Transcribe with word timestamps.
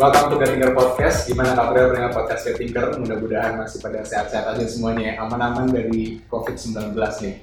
Welcome 0.00 0.32
to 0.32 0.36
Tinker 0.40 0.72
Podcast. 0.72 1.28
Gimana 1.28 1.52
kabarnya 1.52 1.92
dengan 1.92 2.08
podcast 2.16 2.48
Tinker? 2.56 2.96
Mudah-mudahan 3.04 3.60
masih 3.60 3.84
pada 3.84 4.00
sehat-sehat 4.00 4.56
aja 4.56 4.64
semuanya, 4.64 5.12
ya. 5.12 5.14
aman-aman 5.20 5.68
dari 5.68 6.24
COVID-19 6.32 6.96
nih. 6.96 7.36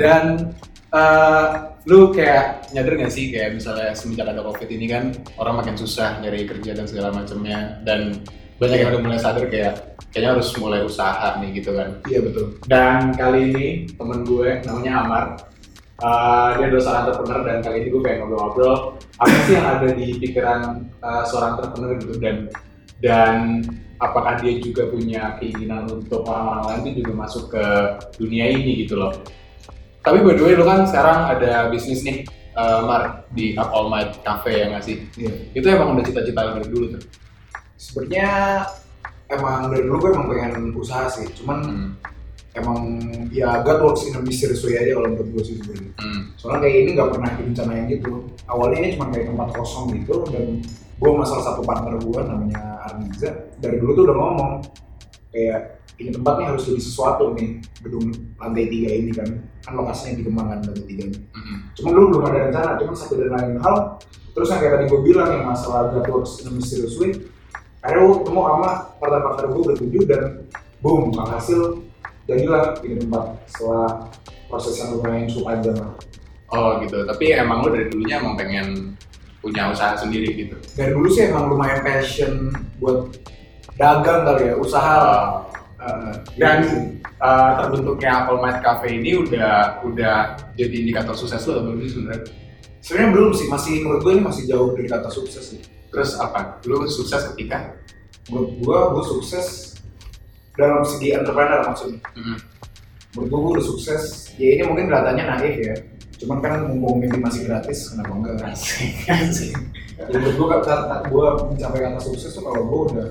Dan 0.00 0.56
uh, 0.88 1.76
lu 1.84 2.08
kayak 2.16 2.72
nyadar 2.72 2.96
gak 2.96 3.12
sih 3.12 3.28
kayak 3.28 3.60
misalnya 3.60 3.92
semenjak 3.92 4.24
ada 4.24 4.40
COVID 4.40 4.68
ini 4.72 4.88
kan 4.88 5.12
orang 5.36 5.60
makin 5.60 5.76
susah 5.76 6.16
nyari 6.24 6.48
kerja 6.48 6.80
dan 6.80 6.88
segala 6.88 7.12
macamnya 7.12 7.76
dan 7.84 8.24
banyak 8.56 8.78
yang 8.80 8.88
udah 8.96 9.02
mulai 9.04 9.20
sadar 9.20 9.44
kayak 9.52 10.00
kayaknya 10.08 10.30
harus 10.32 10.48
mulai 10.56 10.80
usaha 10.80 11.36
nih 11.44 11.60
gitu 11.60 11.76
kan. 11.76 12.00
Iya 12.08 12.24
betul. 12.24 12.56
Dan 12.64 13.12
kali 13.20 13.52
ini 13.52 13.66
temen 13.84 14.24
gue 14.24 14.64
namanya 14.64 14.92
Amar. 15.04 15.26
Uh, 15.98 16.54
dia 16.54 16.70
adalah 16.70 16.82
seorang 16.86 17.02
entrepreneur 17.10 17.40
dan 17.42 17.58
kali 17.58 17.76
ini 17.82 17.88
gue 17.90 18.02
pengen 18.06 18.18
ngobrol-ngobrol 18.22 18.76
apa 19.18 19.34
sih 19.50 19.58
yang 19.58 19.66
ada 19.66 19.88
di 19.90 20.06
pikiran 20.22 20.60
uh, 21.02 21.26
seorang 21.26 21.58
entrepreneur 21.58 21.98
gitu 21.98 22.14
dan 22.22 22.36
dan 23.02 23.34
apakah 23.98 24.38
dia 24.38 24.62
juga 24.62 24.86
punya 24.86 25.34
keinginan 25.42 25.90
untuk 25.90 26.22
orang-orang 26.22 26.62
lain 26.70 26.94
itu 26.94 27.02
juga 27.02 27.12
masuk 27.18 27.50
ke 27.50 27.64
dunia 28.14 28.46
ini 28.46 28.86
gitu 28.86 28.94
loh. 28.94 29.10
Tapi 30.06 30.22
by 30.22 30.38
the 30.38 30.42
way 30.46 30.54
lu 30.54 30.62
kan 30.62 30.86
sekarang 30.86 31.34
ada 31.34 31.66
bisnis 31.66 32.06
nih 32.06 32.22
uh, 32.54 32.86
Mar 32.86 33.26
di 33.34 33.58
Up 33.58 33.74
All 33.74 33.90
Night 33.90 34.22
Cafe 34.22 34.54
ya 34.54 34.70
nggak 34.70 34.84
sih? 34.86 35.02
Iya. 35.18 35.32
Itu 35.50 35.66
emang 35.66 35.98
udah 35.98 36.04
cita-cita 36.06 36.46
lu 36.46 36.62
dari 36.62 36.68
dulu 36.70 36.86
tuh. 36.94 37.02
Sebenarnya 37.74 38.30
emang 39.34 39.66
dari 39.74 39.82
dulu 39.82 39.96
gue 39.98 40.10
emang 40.14 40.26
pengen 40.30 40.78
usaha 40.78 41.10
sih. 41.10 41.26
Cuman 41.42 41.58
Hmm. 41.66 41.90
Emang 42.60 42.80
ya 43.30 43.62
God 43.62 43.78
works 43.84 44.06
in 44.08 44.16
a 44.16 44.22
mysterious 44.22 44.62
way 44.66 44.76
aja 44.78 44.98
kalau 44.98 45.14
menurut 45.14 45.28
gue 45.34 45.42
sih 45.44 45.54
sebenarnya. 45.58 45.92
Hmm. 45.98 46.20
Soalnya 46.34 46.60
kayak 46.66 46.76
ini 46.82 46.90
nggak 46.96 47.10
pernah 47.14 47.30
direncanain 47.38 47.84
gitu. 47.90 48.12
Awalnya 48.48 48.78
ini 48.82 48.88
cuma 48.98 49.06
kayak 49.14 49.26
tempat 49.30 49.48
kosong 49.54 49.86
gitu 49.94 50.14
dan 50.32 50.46
gue 50.98 51.08
sama 51.08 51.24
salah 51.24 51.44
satu 51.54 51.60
partner 51.62 51.94
gue 52.02 52.20
namanya 52.26 52.62
Arniza 52.90 53.30
dari 53.62 53.78
dulu 53.78 53.90
tuh 53.94 54.04
udah 54.10 54.16
ngomong 54.18 54.52
kayak 55.30 55.78
ini 55.98 56.10
tempat 56.14 56.34
nih 56.38 56.46
harus 56.46 56.62
jadi 56.66 56.82
sesuatu 56.82 57.34
nih 57.34 57.58
gedung 57.82 58.06
lantai 58.38 58.70
tiga 58.70 58.90
ini 58.94 59.10
kan 59.10 59.28
kan 59.66 59.72
lokasinya 59.74 60.14
di 60.18 60.22
Kembangan 60.26 60.58
lantai 60.62 60.84
tiga 60.86 61.02
ini. 61.10 61.18
Hmm. 61.34 61.58
Cuma 61.74 61.88
dulu 61.94 62.04
belum 62.14 62.24
ada 62.30 62.38
rencana, 62.50 62.70
cuma 62.78 62.92
satu 62.94 63.14
dan 63.18 63.30
lain 63.34 63.58
hal. 63.62 63.98
Terus 64.34 64.48
yang 64.54 64.60
kayak 64.62 64.72
tadi 64.78 64.84
gue 64.86 65.00
bilang 65.02 65.28
yang 65.34 65.44
masalah 65.50 65.90
God 65.90 66.06
works 66.10 66.38
in 66.42 66.46
a 66.46 66.52
mysterious 66.54 66.94
way, 67.02 67.10
akhirnya 67.82 68.06
gue 68.06 68.16
ketemu 68.22 68.40
sama 68.46 68.70
partner-partner 69.02 69.46
gue 69.50 69.62
bertujuh 69.74 70.02
dan 70.06 70.22
boom, 70.78 71.10
jadilah 72.28 72.76
ini 72.84 73.00
tempat 73.00 73.24
setelah 73.48 74.06
proses 74.52 74.76
yang 74.76 75.00
lumayan 75.00 75.24
cukup 75.26 75.44
panjang 75.48 75.76
lah. 75.80 75.92
Oh 76.52 76.70
gitu. 76.84 76.98
Tapi 77.08 77.24
emang 77.32 77.64
lu 77.64 77.72
dari 77.72 77.88
dulunya 77.88 78.20
emang 78.20 78.36
pengen 78.36 78.94
punya 79.40 79.72
usaha 79.72 79.96
sendiri 79.96 80.28
gitu. 80.36 80.56
Dari 80.76 80.92
dulu 80.92 81.08
sih 81.08 81.32
emang 81.32 81.48
lumayan 81.48 81.80
passion 81.80 82.52
buat 82.78 83.16
dagang 83.80 84.28
kali 84.28 84.52
ya, 84.52 84.54
usaha 84.60 84.94
lah. 85.00 85.24
Uh, 85.78 86.10
Dan 86.34 86.90
uh, 87.22 87.62
terbentuknya 87.62 88.26
Apple 88.26 88.42
Might 88.42 88.58
Cafe 88.66 88.98
ini 88.98 89.14
udah 89.14 89.78
udah 89.86 90.34
jadi 90.58 90.74
indikator 90.74 91.14
sukses 91.14 91.46
lo 91.46 91.62
belum 91.62 91.86
sih 91.86 91.94
sebenarnya? 91.94 92.26
sebenarnya 92.82 93.10
belum 93.14 93.30
sih, 93.34 93.46
masih 93.50 93.74
menurut 93.84 94.00
gue 94.06 94.12
ini 94.16 94.24
masih 94.24 94.42
jauh 94.48 94.70
dari 94.74 94.88
kata 94.88 95.10
sukses 95.10 95.44
sih. 95.54 95.60
Terus 95.92 96.16
apa? 96.18 96.58
Lu 96.64 96.82
sukses 96.88 97.20
ketika? 97.34 97.78
Menurut 98.32 98.50
gue, 98.58 98.78
gue 98.96 99.04
sukses 99.06 99.67
dalam 100.58 100.82
segi 100.82 101.14
entrepreneur 101.14 101.62
maksudnya. 101.62 102.02
Hmm. 102.18 102.38
menurut 103.16 103.30
gue, 103.30 103.50
udah 103.56 103.64
sukses 103.64 104.02
ya 104.36 104.58
ini 104.58 104.62
mungkin 104.68 104.90
kelihatannya 104.90 105.24
naif 105.24 105.56
ya 105.58 105.74
cuman 106.18 106.38
kan 106.42 106.52
mumpung 106.66 106.98
ini 107.00 107.18
masih 107.18 107.46
gratis 107.46 107.94
kenapa 107.94 108.10
enggak 108.10 108.36
Asik, 108.50 109.54
ya 109.96 110.04
menurut 110.12 110.34
gue 110.34 110.48
kata 110.60 111.06
gue 111.08 111.26
mencapai 111.54 111.80
kata 111.86 111.98
sukses 112.02 112.34
tuh 112.34 112.42
kalau 112.42 112.62
gue 112.66 112.80
udah 112.92 113.06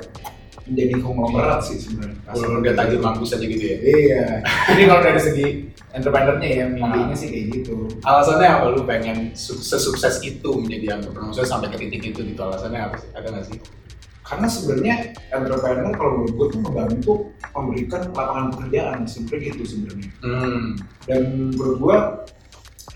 menjadi 0.67 0.93
konglomerat 0.99 1.63
sih 1.63 1.79
sebenarnya 1.79 2.19
Kalau 2.27 2.59
udah 2.59 2.73
tajir 2.75 2.99
mampus 2.99 3.31
aja 3.39 3.45
gitu 3.47 3.63
ya. 3.63 3.77
iya 3.79 4.23
ini 4.75 4.83
kalau 4.83 4.99
dari 4.99 5.19
segi 5.23 5.45
entrepreneurnya 5.95 6.49
ya 6.51 6.65
mimpinya 6.67 7.15
sih 7.15 7.27
kayak 7.31 7.45
gitu 7.55 7.75
Alasannya 8.03 8.47
apa 8.51 8.65
lu 8.75 8.83
pengen 8.83 9.31
sukses 9.31 9.79
sukses 9.79 10.19
itu 10.19 10.49
menjadi 10.59 10.99
entrepreneur 10.99 11.31
sampai 11.47 11.71
ke 11.71 11.79
titik 11.87 12.11
itu 12.11 12.19
gitu 12.27 12.41
alasannya 12.43 12.83
apa 12.83 12.95
sih? 12.99 13.07
Ada 13.15 13.27
nggak 13.31 13.45
sih? 13.47 13.57
Karena 14.27 14.47
sebenarnya 14.51 14.95
entrepreneur 15.31 15.93
kalau 15.95 16.11
menurut 16.19 16.33
gue 16.35 16.47
tuh 16.51 16.59
membantu 16.59 17.11
memberikan 17.55 18.01
lapangan 18.11 18.45
pekerjaan 18.51 18.97
sebenarnya 19.07 19.55
gitu 19.55 19.63
sebenarnya 19.63 20.09
Hmm. 20.19 20.75
dan 21.07 21.21
menurut 21.55 21.77
gua 21.79 21.97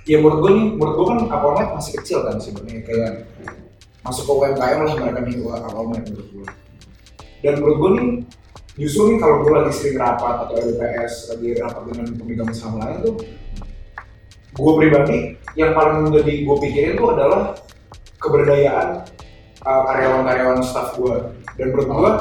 ya 0.03 0.19
menurut 0.19 0.39
gua 0.43 0.51
nih 0.51 0.67
menurut 0.75 0.95
gua 0.99 1.05
kan 1.15 1.19
Apolmed 1.31 1.69
masih 1.71 1.91
kecil 2.03 2.19
kan 2.27 2.35
sebenarnya 2.35 2.83
kayak 2.83 3.11
masuk 4.03 4.27
ke 4.27 4.31
UMKM 4.33 4.79
lah 4.83 4.93
mereka 4.99 5.19
nih 5.23 5.35
Apolmed 5.39 6.03
menurut 6.11 6.29
gua 6.35 6.47
dan 7.41 7.53
menurut 7.63 7.77
gua 7.79 7.91
nih 7.95 8.09
justru 8.75 9.01
nih 9.15 9.17
kalau 9.23 9.35
gua 9.47 9.51
lagi 9.63 9.71
sering 9.71 9.97
rapat 9.97 10.35
atau 10.45 10.55
LPS 10.59 11.13
lagi 11.31 11.47
rapat 11.63 11.81
dengan 11.89 12.07
pemegang 12.19 12.51
saham 12.51 12.75
lain 12.83 12.97
tuh 13.07 13.15
gua 14.59 14.71
pribadi 14.75 15.39
yang 15.55 15.71
paling 15.71 16.11
menjadi 16.11 16.33
gua 16.43 16.55
pikirin 16.59 16.99
tuh 16.99 17.07
adalah 17.15 17.55
keberadaan 18.19 18.87
uh, 19.65 19.81
karyawan-karyawan 19.89 20.59
staff 20.61 20.97
gua. 20.97 21.33
Dan 21.57 21.73
menurut 21.73 21.87
gua 21.89 22.11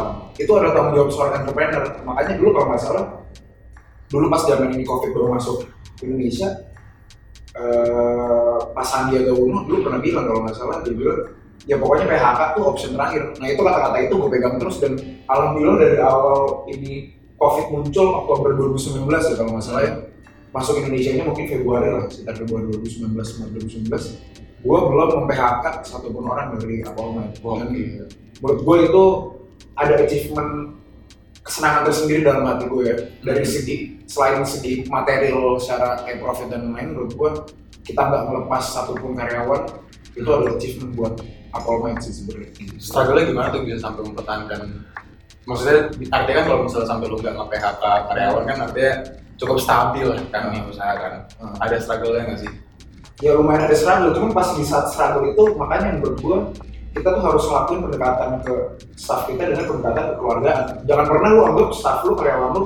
itu 0.41 0.51
adalah 0.57 0.73
tanggung 0.73 0.95
jawab 0.97 1.11
seorang 1.13 1.35
entrepreneur. 1.45 1.85
Makanya 2.05 2.33
dulu 2.41 2.51
kalau 2.57 2.67
nggak 2.73 2.83
salah 2.83 3.05
dulu 4.11 4.27
pas 4.27 4.43
zaman 4.43 4.75
ini 4.75 4.83
covid 4.83 5.15
baru 5.15 5.39
masuk 5.39 5.71
Indonesia 6.03 6.67
eh 7.55 8.59
pas 8.75 8.87
Sandiaga 8.87 9.35
Uno 9.35 9.67
dulu 9.67 9.87
pernah 9.87 10.03
bilang 10.03 10.27
kalau 10.27 10.41
nggak 10.47 10.57
salah 10.59 10.83
dia 10.83 10.95
bilang 10.95 11.31
ya 11.67 11.77
pokoknya 11.79 12.07
PHK 12.11 12.41
tuh 12.57 12.63
option 12.67 12.91
terakhir. 12.97 13.23
Nah 13.39 13.47
itu 13.51 13.61
kata-kata 13.61 13.97
itu 14.01 14.15
gue 14.17 14.31
pegang 14.33 14.57
terus 14.57 14.77
dan 14.81 14.93
alhamdulillah 15.29 15.79
dari 15.79 15.99
awal 16.01 16.65
ini 16.71 17.15
covid 17.37 17.67
muncul 17.71 18.07
Oktober 18.25 18.57
2019 18.57 19.07
ya 19.07 19.35
kalau 19.39 19.51
nggak 19.55 19.65
salah 19.65 19.83
ya. 19.85 19.95
Masuk 20.51 20.83
Indonesia 20.83 21.15
ini 21.15 21.23
mungkin 21.23 21.47
Februari 21.47 21.89
lah 21.95 22.11
sekitar 22.11 22.35
Februari 22.43 22.67
2019 22.75 23.15
Maret 23.15 23.53
2019 23.87 24.50
gue 24.61 24.79
belum 24.79 25.09
mem-PHK 25.25 25.65
satupun 25.89 26.25
orang 26.29 26.57
dari 26.61 26.85
Apolmed 26.85 27.33
dan 27.41 27.69
menurut 28.41 28.61
gue 28.61 28.77
itu 28.89 29.05
ada 29.77 29.95
achievement 30.05 30.77
kesenangan 31.41 31.89
tersendiri 31.89 32.21
dalam 32.23 32.45
hati 32.45 32.69
gue 32.69 32.83
ya. 32.85 32.97
Dari 33.25 33.45
segi 33.49 33.77
selain 34.05 34.45
segi 34.45 34.85
material 34.87 35.57
secara 35.57 36.05
kayak 36.05 36.21
profit 36.21 36.53
dan 36.53 36.77
lain 36.77 36.93
menurut 36.93 37.13
gue 37.17 37.31
kita 37.89 38.01
nggak 38.01 38.23
melepas 38.29 38.63
satupun 38.63 39.17
karyawan 39.17 39.65
itu 40.13 40.29
adalah 40.29 40.53
achievement 40.55 40.93
buat 40.93 41.15
Apple 41.51 41.79
Mind 41.83 42.01
sih 42.05 42.15
sebenarnya. 42.15 42.51
Struggle-nya 42.79 43.25
gimana 43.33 43.49
tuh 43.51 43.61
bisa 43.67 43.79
sampai 43.81 44.03
mempertahankan? 44.07 44.61
Maksudnya 45.49 45.79
artinya 46.13 46.37
kan 46.37 46.45
kalau 46.47 46.61
misalnya 46.69 46.89
sampai 46.93 47.07
lu 47.09 47.17
nggak 47.19 47.35
nge-PHK 47.35 47.85
karyawan 48.13 48.45
kan 48.45 48.59
artinya 48.69 48.93
cukup 49.41 49.57
stabil 49.57 50.09
kan 50.29 50.43
nih 50.53 50.61
usaha 50.69 50.93
kan. 51.01 51.13
Hmm. 51.41 51.57
ada 51.59 51.77
struggle-nya 51.81 52.23
nggak 52.29 52.41
sih? 52.45 52.53
Ya 53.21 53.37
lumayan 53.37 53.69
ada 53.69 53.77
struggle. 53.77 54.13
Cuman 54.17 54.31
pas 54.33 54.49
di 54.57 54.65
saat 54.67 54.93
struggle 54.93 55.31
itu 55.31 55.43
makanya 55.57 55.97
menurut 55.97 56.19
gue 56.21 56.39
kita 56.91 57.07
tuh 57.07 57.23
harus 57.23 57.45
ngelakuin 57.47 57.81
pendekatan 57.87 58.31
ke 58.43 58.55
staff 58.99 59.23
kita 59.31 59.47
dengan 59.47 59.63
pendekatan 59.71 60.05
ke 60.11 60.15
keluargaan 60.19 60.63
jangan 60.91 61.07
pernah 61.07 61.29
lu 61.31 61.43
anggap 61.47 61.69
staff 61.71 62.03
lu 62.03 62.19
karyawan 62.19 62.51
lu 62.51 62.63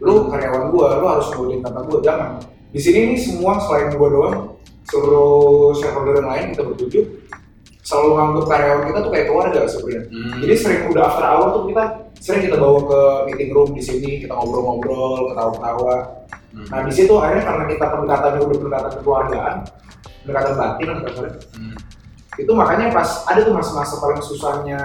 lu 0.00 0.28
karyawan 0.28 0.72
gua. 0.72 1.00
Lu 1.00 1.06
harus 1.08 1.26
ngikutin 1.32 1.60
kata 1.64 1.80
gua. 1.88 1.98
Jangan. 2.04 2.30
Di 2.72 2.80
sini 2.80 2.98
nih 3.12 3.18
semua 3.20 3.56
selain 3.62 3.96
gua 3.96 4.08
doang 4.12 4.36
seluruh 4.86 5.74
shareholder 5.74 6.22
yang 6.22 6.30
lain 6.30 6.46
kita 6.54 6.62
bertujuh 6.62 7.04
selalu 7.82 8.08
nganggap 8.18 8.44
karyawan 8.50 8.82
kita 8.86 8.98
tuh 9.02 9.10
kayak 9.10 9.26
keluarga 9.30 9.60
sebenarnya. 9.66 10.02
Hmm. 10.10 10.38
jadi 10.42 10.54
sering 10.58 10.80
udah 10.90 11.02
after 11.06 11.26
hour 11.26 11.46
tuh 11.54 11.62
kita 11.70 11.84
sering 12.22 12.42
kita 12.46 12.56
bawa 12.58 12.80
ke 12.82 13.00
meeting 13.30 13.50
room 13.50 13.70
di 13.74 13.82
sini 13.82 14.10
kita 14.22 14.34
ngobrol-ngobrol 14.34 15.34
ketawa-ketawa. 15.34 15.96
Hmm. 16.54 16.66
nah 16.70 16.80
di 16.86 16.92
situ 16.94 17.14
akhirnya 17.18 17.44
karena 17.46 17.64
kita 17.66 17.84
pendekatannya 17.94 18.40
udah 18.42 18.56
pendekatan 18.58 18.90
kekeluargaan 18.94 19.56
pendekatan 20.26 20.54
batin 20.58 20.86
kasarnya 21.06 21.34
Hmm. 21.54 21.74
itu 22.36 22.52
makanya 22.52 22.92
pas 22.92 23.24
ada 23.24 23.40
tuh 23.40 23.54
masa-masa 23.54 23.94
paling 23.96 24.20
susahnya 24.20 24.80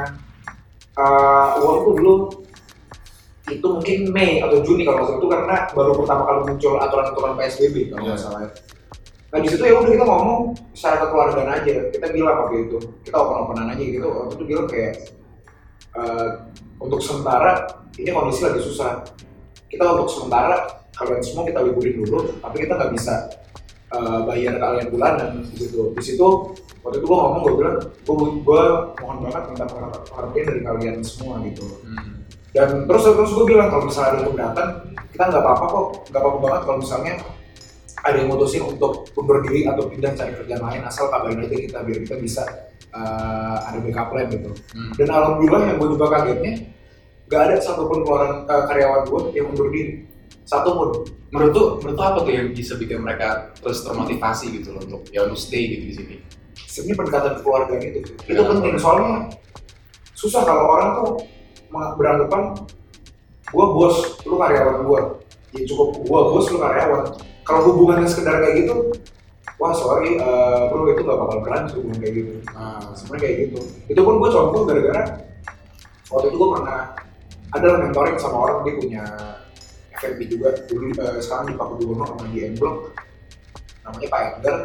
uh, 0.96 1.60
uang 1.60 1.78
tuh 1.84 1.94
dulu 1.98 2.16
itu 3.50 3.68
mungkin 3.68 3.98
Mei 4.16 4.40
atau 4.40 4.64
Juni 4.64 4.88
kalau 4.88 5.04
nggak 5.04 5.08
salah 5.10 5.20
itu 5.20 5.28
karena 5.28 5.56
baru 5.74 5.92
pertama 5.98 6.22
kali 6.24 6.40
muncul 6.48 6.74
aturan-aturan 6.80 7.34
PSBB 7.36 7.76
kalau 7.92 8.04
nggak 8.08 8.16
Iya. 8.16 8.24
salah. 8.24 8.42
Nah 9.32 9.40
di 9.40 9.48
situ 9.48 9.64
ya 9.64 9.74
udah 9.76 9.92
kita 9.92 10.06
ngomong 10.06 10.40
secara 10.72 10.96
kekeluargaan 11.02 11.50
aja. 11.50 11.76
Kita 11.90 12.06
bilang 12.12 12.36
waktu 12.38 12.56
itu 12.68 12.78
kita 13.02 13.16
open-openan 13.16 13.72
aja 13.72 13.84
gitu. 13.84 14.08
Waktu 14.08 14.34
itu 14.36 14.46
bilang 14.46 14.68
kayak 14.68 14.94
uh, 15.96 16.48
untuk 16.78 17.00
sementara 17.00 17.68
ini 17.96 18.08
kondisi 18.08 18.44
lagi 18.44 18.60
susah. 18.60 19.04
Kita 19.68 19.84
untuk 19.96 20.08
sementara 20.08 20.56
kalian 20.92 21.20
semua 21.20 21.44
kita 21.44 21.60
liburin 21.60 22.04
dulu, 22.04 22.36
tapi 22.40 22.56
kita 22.62 22.76
nggak 22.76 22.92
bisa 22.92 23.32
uh, 23.92 24.20
bayar 24.26 24.56
kalian 24.58 24.88
bulanan 24.90 25.30
di 25.46 25.56
situ. 25.60 25.92
Di 25.94 26.04
situ 26.04 26.28
waktu 26.82 26.98
itu 26.98 27.06
gua 27.06 27.18
ngomong 27.30 27.42
gue 27.46 27.54
bilang 27.62 27.78
gue 27.78 28.16
gue 28.42 28.62
mohon 28.98 29.18
banget 29.22 29.44
minta 29.54 29.66
pengertian 30.10 30.46
dari 30.50 30.62
kalian 30.66 30.96
semua 31.06 31.38
gitu 31.46 31.62
Hmm. 31.86 32.26
dan 32.58 32.90
terus 32.90 33.06
terus 33.06 33.32
gue 33.32 33.46
bilang 33.46 33.70
kalau 33.70 33.86
misalnya 33.86 34.18
ada 34.18 34.22
keberatan 34.26 34.68
kita 35.14 35.24
nggak 35.30 35.44
apa-apa 35.46 35.66
kok 35.70 35.86
nggak 36.10 36.22
apa-apa 36.26 36.38
banget 36.42 36.62
kalau 36.66 36.78
misalnya 36.82 37.14
ada 38.02 38.18
yang 38.18 38.30
mutusin 38.34 38.66
untuk 38.66 39.06
undur 39.14 39.46
diri 39.46 39.70
atau 39.70 39.86
pindah 39.86 40.10
cari 40.18 40.34
kerjaan 40.34 40.64
lain 40.66 40.82
asal 40.82 41.06
kabarin 41.14 41.46
aja 41.46 41.54
kita 41.54 41.78
biar 41.86 41.98
kita 42.02 42.16
bisa 42.18 42.44
eh, 42.90 43.58
ada 43.62 43.78
backup 43.78 44.08
plan 44.10 44.26
gitu 44.34 44.52
Hmm. 44.74 44.92
dan 44.98 45.08
alhamdulillah 45.14 45.62
yang 45.70 45.78
gue 45.78 45.90
juga 45.94 46.06
kagetnya 46.10 46.54
gak 47.30 47.42
ada 47.46 47.56
satupun 47.62 48.02
keluaran 48.02 48.50
eh, 48.50 48.64
karyawan 48.66 49.02
gue 49.06 49.22
yang 49.38 49.46
mundur 49.54 49.70
diri 49.70 50.10
satu 50.52 50.70
pun. 50.76 50.90
Menurut 51.32 51.52
tuh, 51.56 51.68
menurut 51.80 51.96
tuh 51.96 52.06
apa 52.12 52.20
tuh 52.28 52.34
yang 52.36 52.52
bisa 52.52 52.76
bikin 52.76 53.00
mereka 53.00 53.56
terus 53.64 53.88
termotivasi 53.88 54.52
gitu 54.60 54.76
loh 54.76 54.84
untuk 54.84 55.02
ya 55.16 55.24
untuk 55.24 55.40
stay 55.40 55.64
gitu 55.72 55.86
di 55.88 55.96
sini? 55.96 56.16
sebenarnya 56.72 56.98
pendekatan 57.04 57.34
keluarga 57.44 57.74
itu 57.80 58.00
itu 58.00 58.12
Pendekatan 58.24 58.56
penting. 58.64 58.76
Soalnya 58.80 59.12
susah 60.16 60.42
kalau 60.48 60.64
orang 60.72 60.90
tuh 61.00 61.10
beranggapan 61.72 62.42
gue 63.52 63.66
bos 63.76 63.96
lu 64.24 64.36
karyawan 64.40 64.78
gue 64.88 65.02
ya 65.56 65.64
cukup. 65.68 65.88
Gue 66.04 66.20
bos 66.32 66.46
lu 66.48 66.58
karyawan. 66.60 67.04
Kalau 67.44 67.62
hubungannya 67.72 68.08
sekedar 68.08 68.40
kayak 68.40 68.56
gitu 68.64 68.76
wah 69.60 69.78
sorry 69.78 70.18
eh, 70.18 70.62
bro 70.74 70.90
itu 70.90 71.06
gak 71.06 71.20
bakal 71.22 71.38
berlanjut 71.44 71.74
hubungan 71.80 72.00
kayak 72.00 72.14
gitu. 72.24 72.32
Ah, 72.56 72.92
sebenarnya 72.96 73.22
kayak 73.24 73.36
gitu. 73.48 73.60
Itu 73.92 74.02
pun 74.04 74.16
gue 74.20 74.30
contoh 74.32 74.62
gara-gara 74.64 75.04
waktu 76.12 76.26
itu 76.28 76.36
gue 76.40 76.50
pernah 76.56 76.80
ada 77.52 77.68
mentoring 77.84 78.16
sama 78.16 78.38
orang 78.48 78.58
dia 78.64 78.74
punya 78.80 79.04
FNB 80.02 80.22
juga 80.26 80.50
dulu 80.66 80.90
eh, 80.98 81.22
sekarang 81.22 81.54
di 81.54 81.54
Paku 81.54 81.74
Buwono 81.78 82.04
sama 82.10 82.26
di 82.34 82.42
M 82.42 82.58
Block. 82.58 82.98
Namanya 83.86 84.08
Pak 84.10 84.22
Edgar. 84.26 84.58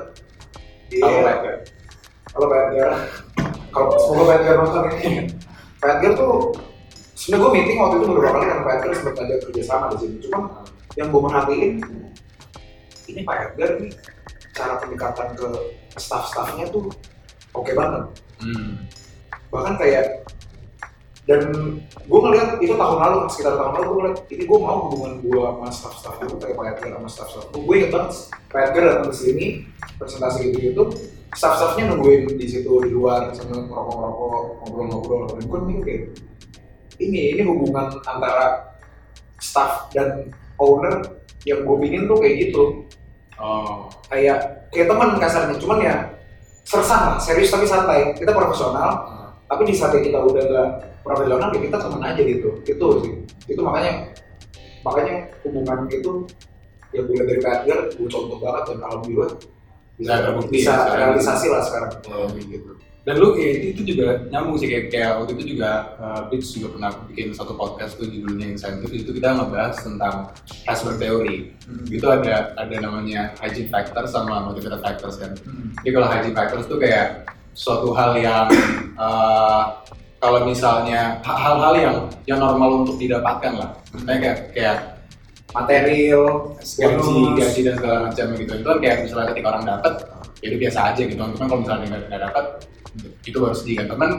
Dia 0.89 1.03
Halo, 1.05 1.19
Pak 1.21 1.33
Edgar. 1.37 1.57
Halo 2.33 2.45
Pak 2.49 2.61
Edgar. 2.65 2.91
Kalau 3.69 3.89
semoga 4.01 4.23
Pak 4.25 4.37
Edgar 4.41 4.55
nonton 4.65 4.85
ini. 5.05 5.21
Pak 5.77 5.91
Edgar 6.01 6.13
tuh 6.17 6.35
sebenarnya 7.13 7.43
gue 7.45 7.51
meeting 7.53 7.77
waktu 7.77 7.95
itu 8.01 8.07
beberapa 8.09 8.33
kali 8.33 8.45
dengan 8.49 8.65
Pak 8.65 8.75
Edgar 8.81 8.93
sempat 8.97 9.15
ada 9.21 9.35
kerjasama 9.45 9.85
di 9.93 9.97
sini. 10.01 10.17
Cuma 10.25 10.39
yang 10.97 11.09
gue 11.13 11.21
merhatiin 11.21 11.73
ini 13.13 13.21
Pak 13.29 13.37
Edgar 13.37 13.71
nih 13.77 13.93
cara 14.57 14.75
pendekatan 14.81 15.29
ke 15.37 15.49
staff-staffnya 16.01 16.65
tuh 16.73 16.89
oke 17.53 17.73
banget. 17.77 18.05
Hmm. 18.37 18.85
bahkan 19.49 19.81
kayak 19.81 20.29
dan 21.27 21.43
gue 21.83 22.21
ngeliat 22.23 22.63
itu 22.63 22.71
tahun 22.71 22.99
lalu 23.03 23.19
sekitar 23.35 23.59
tahun 23.59 23.73
lalu 23.75 23.87
gue 23.87 23.97
ngeliat 23.99 24.19
ini 24.31 24.43
gue 24.47 24.59
mau 24.63 24.79
hubungan 24.87 25.13
gue 25.27 25.43
sama 25.43 25.69
staff-staff 25.75 26.17
itu 26.23 26.35
kayak 26.39 26.55
Pak 26.55 26.67
Edgar 26.79 26.91
sama 27.03 27.09
staff-staff 27.11 27.47
gue 27.51 27.75
inget 27.75 27.91
banget 27.91 28.11
Pak 28.47 28.61
Edgar 28.71 28.83
datang 28.87 29.07
ke 29.11 29.15
sini 29.19 29.47
presentasi 29.99 30.39
gitu 30.55 30.59
gitu 30.71 30.83
staff-staffnya 31.35 31.91
nungguin 31.91 32.31
di 32.39 32.47
situ 32.47 32.71
di 32.87 32.91
luar 32.95 33.35
sambil 33.35 33.67
ngerokok-ngerokok 33.67 34.31
ngobrol-ngobrol 34.63 35.23
dan 35.35 35.43
gue 35.43 35.61
mikir 35.67 35.99
ini 37.03 37.35
ini 37.35 37.43
hubungan 37.43 37.91
antara 38.07 38.79
staff 39.43 39.91
dan 39.91 40.31
owner 40.57 41.03
yang 41.43 41.67
gue 41.67 41.77
pingin 41.83 42.07
tuh 42.07 42.23
kayak 42.23 42.37
gitu 42.49 42.65
Oh. 43.37 43.93
kayak 44.09 44.65
kayak 44.73 44.89
teman 44.89 45.21
kasarnya 45.21 45.61
cuman 45.61 45.79
ya 45.85 46.09
sersan 46.65 47.01
lah 47.05 47.17
serius 47.21 47.53
tapi 47.53 47.69
santai 47.69 48.17
kita 48.17 48.33
profesional 48.33 48.89
Ah. 49.05 49.29
tapi 49.45 49.69
di 49.69 49.77
saat 49.77 49.93
kita 49.93 50.17
udah 50.17 50.41
gak 50.41 50.69
profesional 51.07 51.49
ya 51.55 51.61
kita 51.63 51.79
temen 51.79 52.03
aja 52.03 52.23
gitu. 52.27 52.49
Itu 52.67 52.87
sih. 53.07 53.13
Itu 53.55 53.61
makanya 53.63 54.11
makanya 54.83 55.17
hubungan 55.47 55.87
itu 55.91 56.13
ya 56.95 57.01
gue 57.03 57.15
dari 57.15 57.43
Edgar 57.43 57.81
gue 57.95 58.09
contoh 58.11 58.39
banget 58.39 58.63
dan 58.75 58.79
alhamdulillah 58.87 59.31
bisa 59.97 60.13
terbukti 60.23 60.61
bisa 60.61 60.73
ya 60.75 60.95
realisasi 60.99 61.47
lah 61.49 61.63
sekarang. 61.63 61.93
Oh, 62.11 62.27
gitu. 62.35 62.73
Dan 63.07 63.23
lu 63.23 63.39
ya, 63.39 63.55
itu, 63.55 63.67
itu 63.71 63.83
juga 63.95 64.19
nyambung 64.35 64.59
sih 64.59 64.67
kayak, 64.67 64.91
kayak 64.91 65.11
waktu 65.23 65.33
itu 65.39 65.55
juga 65.55 65.95
uh, 66.03 66.27
Bits 66.27 66.51
juga 66.59 66.75
pernah 66.75 66.91
bikin 67.07 67.31
satu 67.31 67.55
podcast 67.55 67.95
tuh 67.95 68.11
judulnya 68.11 68.59
insentif 68.59 68.91
itu 68.91 69.15
kita 69.15 69.31
ngebahas 69.31 69.79
tentang 69.79 70.35
Hasberg 70.67 70.99
Theory. 70.99 71.55
Itu 71.87 72.11
ada 72.11 72.51
ada 72.59 72.77
namanya 72.83 73.31
hygiene 73.39 73.71
factors 73.71 74.11
sama 74.11 74.51
motivator 74.51 74.83
factors 74.83 75.23
kan. 75.23 75.39
Jadi 75.87 75.91
kalau 75.95 76.09
hygiene 76.11 76.35
factors 76.35 76.67
tuh 76.67 76.83
kayak 76.83 77.31
suatu 77.55 77.95
hal 77.95 78.19
yang 78.19 78.51
uh, 78.99 79.87
kalau 80.17 80.49
misalnya 80.49 81.21
ha- 81.23 81.41
hal-hal 81.41 81.75
yang 81.77 81.97
yang 82.25 82.39
normal 82.41 82.85
untuk 82.85 82.97
didapatkan 82.97 83.53
lah. 83.57 83.71
Maksudnya 83.93 84.19
kayak 84.19 84.39
kayak 84.57 84.79
material 85.55 86.57
gaji 86.61 87.17
gaji 87.39 87.61
dan 87.65 87.75
segala 87.81 87.97
macam 88.11 88.27
gitu. 88.37 88.53
Itu 88.61 88.67
kan 88.67 88.79
kayak 88.81 88.97
misalnya 89.05 89.27
ketika 89.33 89.47
orang 89.53 89.65
dapat 89.65 89.93
ya 90.41 90.47
itu 90.53 90.57
biasa 90.61 90.79
aja 90.93 91.03
gitu. 91.05 91.21
Cuman 91.21 91.47
kalau 91.49 91.61
misalnya 91.63 91.87
nggak 91.93 92.03
nggak 92.09 92.23
dapat 92.33 92.45
itu 93.29 93.39
harus 93.39 93.59
sedih 93.61 93.77
kan. 93.85 93.87
Teman 93.93 94.11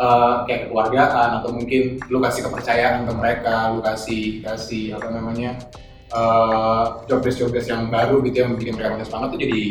eh, 0.00 0.34
kayak 0.48 0.60
kekeluargaan 0.68 1.30
atau 1.42 1.50
mungkin 1.52 1.82
lu 2.12 2.18
kasih 2.20 2.42
kepercayaan 2.48 3.08
ke 3.08 3.12
mereka 3.16 3.54
lu 3.72 3.80
kasih 3.80 4.44
kasih 4.44 4.96
apa 4.96 5.08
namanya 5.08 5.56
eh 6.10 6.84
job 7.06 7.22
desk 7.22 7.38
job 7.38 7.50
desk 7.54 7.70
yang 7.70 7.86
baru 7.86 8.18
gitu 8.26 8.42
yang 8.42 8.58
bikin 8.58 8.74
mereka 8.74 8.98
punya 8.98 9.06
semangat 9.06 9.28
itu 9.34 9.38
jadi 9.46 9.62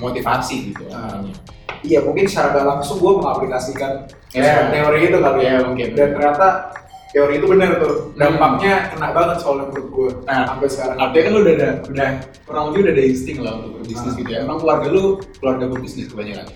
motivasi 0.00 0.56
gitu. 0.72 0.82
Namanya 0.90 1.36
iya 1.84 2.00
mungkin 2.00 2.24
secara 2.24 2.64
langsung 2.64 2.96
gue 2.98 3.12
mengaplikasikan 3.20 4.08
Ya. 4.34 4.66
teori 4.68 4.98
itu 5.06 5.16
kali 5.16 5.42
ya. 5.42 5.56
Mungkin. 5.62 5.88
Dan 5.94 6.08
ternyata 6.12 6.74
teori 7.08 7.38
itu 7.38 7.46
benar 7.46 7.78
tuh. 7.78 8.10
Dampaknya 8.14 8.90
kena 8.90 9.08
banget 9.10 9.36
soalnya 9.38 9.70
menurut 9.70 9.88
gue 9.88 10.08
Nah, 10.26 10.42
sampai 10.50 10.68
sekarang. 10.68 10.96
artinya 10.98 11.22
kan 11.22 11.30
lu 11.30 11.40
udah 11.40 11.54
ada 11.54 11.70
udah 11.86 12.08
kurang 12.42 12.64
lebih 12.68 12.80
udah 12.82 12.92
ada 12.92 13.04
insting 13.06 13.38
lah 13.38 13.52
untuk 13.56 13.70
berbisnis 13.78 14.10
Ah. 14.10 14.18
gitu 14.18 14.30
ya. 14.30 14.38
Emang 14.42 14.58
keluarga 14.58 14.86
lu 14.90 15.04
keluarga 15.38 15.64
berbisnis 15.66 16.10
kebanyakan? 16.10 16.46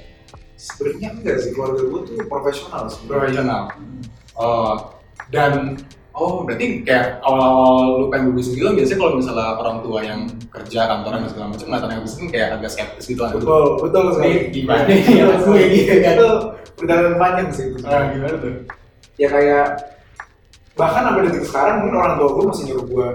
Sebenarnya 0.55 1.09
enggak 1.15 1.37
sih 1.39 1.51
keluarga 1.55 1.81
gue 1.81 2.01
tuh 2.05 2.17
profesional 2.27 2.83
profesional? 3.07 3.63
Oh, 4.35 4.75
dan 5.31 5.79
oh 6.13 6.43
berarti 6.43 6.83
kayak 6.83 7.23
awal-awal 7.23 7.79
lu 7.95 8.07
pengen 8.11 8.35
berbisnis 8.35 8.59
gitu 8.59 8.67
biasanya 8.69 8.99
kalau 8.99 9.13
misalnya 9.15 9.47
orang 9.55 9.77
tua 9.81 9.99
yang 10.03 10.21
kerja 10.51 10.81
kantoran 10.85 11.23
dan 11.23 11.31
segala 11.31 11.47
macam 11.49 11.63
ngeliatan 11.65 11.91
yang 11.95 12.03
bisnis 12.03 12.19
kan 12.19 12.29
kayak 12.29 12.49
agak 12.59 12.71
skeptis 12.75 13.07
gitu 13.07 13.21
kan. 13.23 13.33
betul 13.39 13.63
betul 13.79 14.05
sekali. 14.11 14.35
gimana? 14.51 14.83
Iya, 14.91 15.27
kayak 15.39 15.69
gitu. 15.71 15.93
Kan 15.95 16.15
itu 16.19 16.31
perjalanan 16.79 17.15
panjang 17.17 17.49
sih 17.51 17.65
itu 17.69 17.79
Ah, 17.83 18.09
gimana 18.09 18.37
tuh? 18.37 18.53
ya 19.15 19.27
kayak 19.27 19.67
bahkan 20.73 21.03
sampai 21.05 21.27
detik 21.27 21.45
sekarang 21.45 21.75
mungkin 21.81 21.97
orang 21.97 22.15
tua 22.17 22.29
gue 22.31 22.45
masih 22.47 22.65
nyuruh 22.67 22.87
gue 22.87 23.07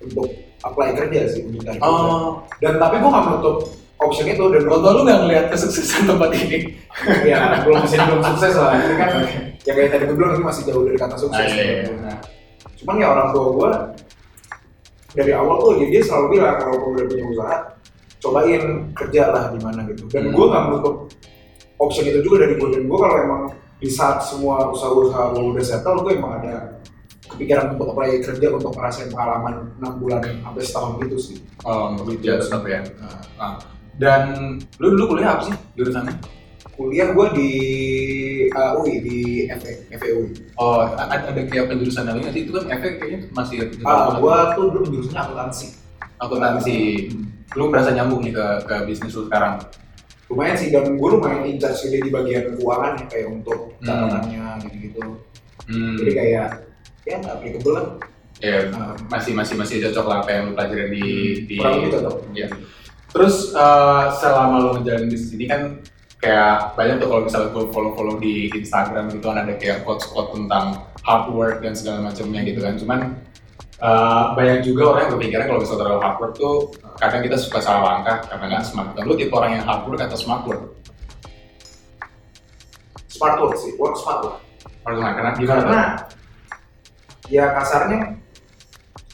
untuk 0.00 0.28
apply 0.60 0.88
kerja 0.94 1.20
sih 1.26 1.42
kerja 1.44 1.76
Oh, 1.80 2.38
dan 2.58 2.76
tapi 2.76 2.96
gue 2.96 3.08
nggak 3.08 3.24
menutup 3.26 3.56
option 3.98 4.26
itu 4.26 4.44
dan 4.48 4.62
orang 4.64 4.80
tua 4.80 4.92
lu 4.92 5.02
nggak 5.02 5.20
ngeliat 5.20 5.44
kesuksesan 5.50 6.02
tempat 6.06 6.30
ini? 6.32 6.58
ya 7.28 7.60
belum 7.60 7.82
masih 7.82 7.98
belum 8.00 8.22
sukses 8.24 8.54
lah 8.54 8.72
ini 8.74 8.94
kan 8.94 9.10
ya 9.60 9.72
kayak 9.74 9.90
tadi 9.90 10.04
gue 10.04 10.14
bilang 10.14 10.32
ini 10.32 10.44
masih 10.44 10.62
jauh 10.64 10.82
dari 10.82 10.96
kata 10.96 11.16
sukses 11.16 11.36
Ah, 11.36 11.50
iya, 11.50 11.64
iya. 11.82 11.92
Nah, 11.98 12.16
cuman 12.76 12.94
ya 12.96 13.06
orang 13.08 13.28
tua 13.30 13.46
gue 13.50 13.70
dari 15.12 15.32
awal 15.32 15.54
tuh 15.58 15.72
dia, 15.76 15.88
dia 15.90 16.00
selalu 16.00 16.26
bilang 16.32 16.56
kalau 16.56 16.76
gue 16.78 16.90
udah 16.94 17.04
punya 17.04 17.24
usaha 17.28 17.56
cobain 18.20 18.62
kerja 18.94 19.22
lah 19.26 19.44
di 19.48 19.58
mana 19.58 19.80
gitu 19.84 20.04
dan 20.06 20.22
Hmm. 20.22 20.32
gue 20.32 20.46
nggak 20.46 20.64
menutup 20.64 20.94
option 21.80 22.04
itu 22.04 22.20
juga 22.20 22.44
dari 22.44 22.60
gue 22.60 22.68
dan 22.68 22.82
gue 22.84 22.98
kalau 23.00 23.16
emang 23.16 23.42
di 23.80 23.88
saat 23.88 24.20
semua 24.20 24.68
usaha-usaha 24.68 25.32
gue 25.32 25.44
udah 25.56 25.64
settle 25.64 26.04
gue 26.04 26.12
emang 26.20 26.36
ada 26.44 26.76
kepikiran 27.30 27.72
untuk 27.74 27.96
apply 27.96 28.20
kerja 28.20 28.46
untuk 28.52 28.76
ngerasain 28.76 29.08
pengalaman 29.08 29.72
6 29.80 30.02
bulan 30.02 30.20
sampai 30.20 30.62
setahun 30.62 30.92
gitu 31.06 31.16
sih 31.16 31.38
Oh, 31.64 31.96
untuk 31.96 32.20
kerja 32.20 32.40
tetap 32.40 32.62
ya. 32.68 32.80
Nah, 33.40 33.56
dan 33.96 34.22
lu 34.80 34.96
dulu 34.96 35.16
kuliah 35.16 35.36
apa 35.36 35.48
sih 35.48 35.56
jurusannya? 35.76 36.14
kuliah 36.80 37.12
gue 37.12 37.26
di 37.36 37.50
uh, 38.56 38.72
UI 38.80 39.04
di 39.04 39.18
FE, 39.52 39.72
FEUI 39.92 40.56
Oh, 40.56 40.80
ada, 40.80 41.28
kayak 41.36 41.68
penjurusan 41.68 42.08
lain 42.08 42.24
nggak 42.24 42.32
sih? 42.32 42.42
Itu 42.48 42.52
kan 42.56 42.64
efek 42.72 42.92
kayaknya 42.96 43.18
masih 43.36 43.56
Ah, 43.84 44.16
gue 44.16 44.36
tuh 44.56 44.66
dulu 44.72 44.84
jurusannya 44.88 45.20
akuntansi 45.20 45.66
akuntansi. 46.20 46.76
Lu 47.56 47.72
merasa 47.72 47.90
nyambung 47.90 48.22
nih 48.22 48.32
ke 48.36 48.46
ke 48.68 48.76
bisnis 48.86 49.16
lu 49.16 49.26
sekarang? 49.26 49.58
Lumayan 50.30 50.54
sih 50.54 50.70
dan 50.70 50.94
gue 50.94 51.08
lumayan 51.10 51.42
in 51.44 51.58
charge 51.58 51.84
gede 51.84 52.06
di 52.06 52.10
bagian 52.10 52.54
keuangan 52.54 52.92
ya 52.96 53.06
kayak 53.06 53.28
untuk 53.28 53.74
Hmm. 53.76 53.84
catatannya 53.84 54.44
gitu-gitu 54.64 55.02
Hmm. 55.66 55.94
jadi 55.96 56.10
kayak 56.14 56.46
ya 57.02 57.14
nggak 57.18 57.34
applicable 57.36 57.74
lah 57.74 57.86
Ya, 58.40 58.72
masih 59.12 59.36
masih 59.36 59.52
masih 59.52 59.84
cocok 59.84 60.06
lah 60.08 60.24
apa 60.24 60.30
yang 60.32 60.42
lu 60.48 60.52
pelajarin 60.56 60.88
di 60.88 61.04
di 61.44 61.54
kurang 61.60 61.76
lebih 61.76 61.92
cocok 61.92 62.14
Iya. 62.32 62.48
Terus 63.10 63.36
eh, 63.52 64.04
selama 64.16 64.54
lo 64.56 64.70
ngejalanin 64.74 65.12
bisnis 65.12 65.36
ini 65.36 65.44
kan 65.44 65.60
kayak 66.16 66.72
banyak 66.72 66.96
tuh 66.96 67.08
kalau 67.08 67.22
misalnya 67.24 67.52
gue 67.52 67.64
follow-follow 67.68 68.16
di 68.16 68.48
Instagram 68.50 69.12
gitu 69.12 69.24
kan 69.24 69.44
ada 69.44 69.52
kayak 69.56 69.84
quotes-quotes 69.84 70.32
tentang 70.32 70.72
hard 71.02 71.26
work 71.32 71.60
dan 71.60 71.76
segala 71.76 72.00
macamnya 72.02 72.40
gitu 72.40 72.60
kan. 72.60 72.80
Cuman 72.80 73.00
eh, 73.80 74.24
banyak 74.32 74.60
juga 74.62 74.82
orang 74.90 75.00
yang 75.08 75.12
berpikiran 75.16 75.44
kalau 75.46 75.58
misalnya 75.58 75.80
terlalu 75.80 76.00
hard 76.00 76.16
work 76.18 76.32
tuh 76.34 76.54
kadang 76.96 77.20
kita 77.20 77.36
suka 77.36 77.58
salah 77.58 77.82
langkah 77.82 78.16
karena 78.24 78.44
nggak 78.46 78.62
smart. 78.62 78.88
Dan 78.92 79.02
lu 79.04 79.14
tipe 79.14 79.32
orang 79.32 79.56
yang 79.56 79.64
hard 79.64 79.82
work 79.84 80.00
atau 80.00 80.16
smart 80.16 80.44
work? 80.44 80.62
smart 83.10 83.36
work 83.36 83.52
sih 83.54 83.74
work 83.76 83.92
smart 83.94 84.20
lah 84.22 84.36
Kalau 84.80 84.96
nggak 84.96 85.12
karena 85.12 85.30
gimana? 85.36 85.60
karena 85.60 85.82
ya 87.28 87.44
kasarnya 87.52 87.98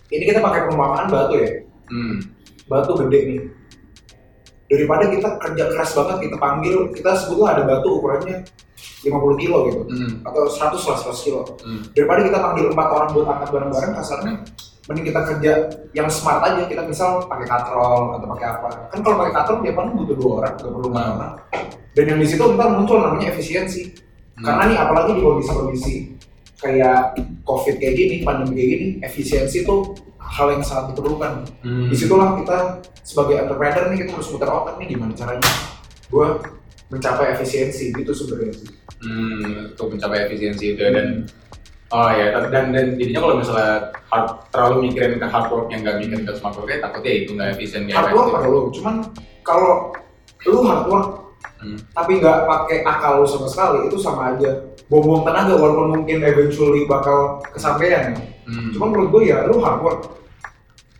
ini 0.08 0.24
kita 0.24 0.38
pakai 0.38 0.60
perumpamaan 0.62 1.06
batu 1.06 1.36
ya 1.36 1.50
Hmm. 1.86 2.18
batu 2.66 2.98
gede 2.98 3.18
nih 3.24 3.40
daripada 4.66 5.06
kita 5.06 5.38
kerja 5.38 5.64
keras 5.70 5.94
banget 5.94 6.16
kita 6.26 6.36
panggil 6.36 6.90
kita 6.90 7.14
sebutlah 7.14 7.54
ada 7.54 7.62
batu 7.62 8.02
ukurannya 8.02 8.42
50 8.76 9.36
kilo 9.36 9.56
gitu 9.66 9.80
Hmm. 9.86 10.20
atau 10.22 10.42
100 10.44 10.82
lah 10.82 10.96
100 10.98 11.20
kilo 11.22 11.40
Hmm. 11.62 11.80
daripada 11.92 12.20
kita 12.22 12.38
panggil 12.38 12.64
empat 12.70 12.88
orang 12.90 13.08
buat 13.12 13.26
angkat 13.28 13.48
bareng-bareng 13.50 13.92
kasarnya 13.94 14.34
mending 14.86 15.06
kita 15.06 15.20
kerja 15.24 15.52
yang 15.92 16.06
smart 16.06 16.40
aja 16.42 16.62
kita 16.64 16.82
misal 16.82 17.18
pakai 17.24 17.42
katrol 17.44 18.14
atau 18.14 18.26
pakai 18.30 18.46
apa 18.48 18.68
kan 18.86 18.98
kalau 19.00 19.16
pakai 19.18 19.34
katrol 19.34 19.58
dia 19.60 19.74
paling 19.74 19.92
butuh 19.94 20.14
dua 20.14 20.30
orang 20.38 20.54
nggak 20.54 20.72
perlu 20.72 20.88
Hmm. 20.88 20.98
orang 21.16 21.32
dan 21.92 22.04
yang 22.06 22.18
di 22.18 22.26
situ 22.26 22.42
ntar 22.52 22.68
muncul 22.70 22.98
namanya 23.00 23.26
efisiensi 23.28 23.82
Hmm. 24.36 24.44
karena 24.44 24.62
nih 24.66 24.78
apalagi 24.78 25.10
di 25.12 25.20
kondisi-kondisi 25.20 25.94
kayak 26.56 26.98
covid 27.42 27.74
kayak 27.76 27.94
gini 27.94 28.16
pandemi 28.22 28.52
kayak 28.54 28.70
gini 28.70 28.86
efisiensi 29.02 29.60
tuh 29.62 29.92
hal 30.16 30.50
yang 30.50 30.62
sangat 30.62 30.92
diperlukan 30.92 31.32
Hmm. 31.62 31.88
di 31.88 31.94
situlah 31.94 32.36
kita 32.36 32.58
sebagai 33.00 33.38
entrepreneur 33.38 33.86
nih 33.88 33.98
kita 34.02 34.10
harus 34.12 34.28
muter 34.28 34.48
otak 34.48 34.74
nih 34.76 34.86
gimana 34.88 35.12
caranya 35.12 35.46
gue 36.06 36.26
mencapai 36.88 37.34
efisiensi 37.34 37.90
gitu 37.90 38.12
sebenarnya 38.14 38.54
sih. 38.54 38.70
Hmm, 39.02 39.74
untuk 39.74 39.92
mencapai 39.92 40.24
efisiensi 40.30 40.74
itu 40.74 40.80
ya, 40.80 40.90
dan 40.94 41.26
oh 41.92 42.10
ya 42.10 42.26
dan 42.50 42.74
dan 42.74 42.98
jadinya 42.98 43.20
kalau 43.22 43.34
misalnya 43.38 43.70
hard, 44.10 44.26
terlalu 44.50 44.90
mikirin 44.90 45.18
ke 45.18 45.26
hard 45.26 45.46
work 45.50 45.66
yang 45.70 45.80
nggak 45.86 45.96
mikirin 46.02 46.22
ke 46.26 46.32
smart 46.34 46.54
work 46.58 46.70
takutnya 46.70 47.12
itu 47.12 47.30
nggak 47.34 47.48
efisien 47.54 47.86
nggak 47.86 47.98
hard 47.98 48.12
work 48.14 48.28
perlu 48.34 48.60
cuman 48.74 48.94
kalau 49.42 49.94
lu 50.46 50.62
hard 50.66 50.86
work 50.90 51.08
Hmm. 51.56 51.78
tapi 51.96 52.20
nggak 52.20 52.44
pakai 52.44 52.84
akal 52.84 53.24
lu 53.24 53.26
sama 53.28 53.48
sekali 53.48 53.88
itu 53.88 53.96
sama 53.96 54.36
aja 54.36 54.60
buang-buang 54.92 55.24
tenaga 55.24 55.56
walaupun 55.56 55.88
mungkin 55.96 56.20
eventually 56.20 56.84
bakal 56.84 57.40
kesampaian 57.48 58.12
Hmm. 58.44 58.70
cuman 58.76 58.88
menurut 58.92 59.08
gue 59.10 59.22
ya 59.32 59.48
lu 59.48 59.58
hard 59.64 59.80
work 59.80 60.00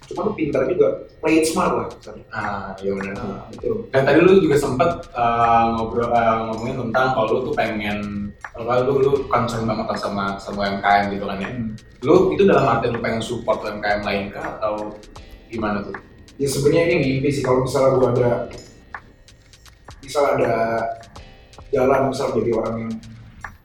cuma 0.07 0.31
lu 0.31 0.33
pintar 0.39 0.63
juga 0.71 1.07
play 1.19 1.43
it 1.43 1.47
smart 1.51 1.73
lah 1.75 1.89
ah 2.31 2.71
iya 2.79 2.95
benar 2.95 3.15
nah, 3.19 3.43
gitu 3.51 3.91
Dan 3.91 4.03
tadi 4.07 4.19
lu 4.23 4.39
juga 4.39 4.57
sempat 4.57 4.91
uh, 5.15 5.75
ngobrol 5.75 6.11
uh, 6.11 6.51
ngomongin 6.51 6.77
tentang 6.89 7.15
kalau 7.15 7.27
lu 7.29 7.41
tuh 7.51 7.55
pengen 7.59 8.31
kalau 8.55 8.87
lu 8.87 8.93
lu 9.03 9.13
concern 9.27 9.67
banget 9.67 9.99
sama 9.99 10.39
sama 10.39 10.71
UMKM 10.71 11.13
gitu 11.13 11.25
kan 11.27 11.39
ya. 11.41 11.51
Lu 12.05 12.31
itu 12.33 12.47
dalam 12.47 12.65
arti 12.69 12.89
lu 12.93 13.01
pengen 13.03 13.21
support 13.21 13.65
UMKM 13.65 14.01
lain 14.05 14.31
kah 14.31 14.61
atau 14.61 14.95
gimana 15.51 15.83
tuh? 15.83 15.97
ya 16.37 16.49
sebenarnya 16.49 16.83
ini 16.93 16.97
mimpi 17.01 17.29
sih 17.33 17.41
kalau 17.45 17.65
misalnya 17.65 17.97
gue 17.97 18.09
ada 18.13 18.31
misal 20.05 20.25
ada 20.37 20.53
jalan 21.73 22.13
misal 22.13 22.29
jadi 22.37 22.51
orang 22.53 22.77
yang 22.85 22.93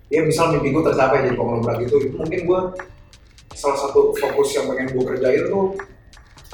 ya 0.07 0.21
misal 0.23 0.55
mimpi 0.55 0.71
gue 0.71 0.83
tercapai 0.83 1.27
jadi 1.27 1.35
konglomerat 1.35 1.77
gitu 1.83 1.95
itu 1.99 2.15
mungkin 2.15 2.41
gue 2.47 2.61
salah 3.51 3.77
satu 3.77 4.15
fokus 4.15 4.55
yang 4.55 4.71
pengen 4.71 4.87
gue 4.95 5.03
kerjain 5.03 5.51
tuh 5.51 5.75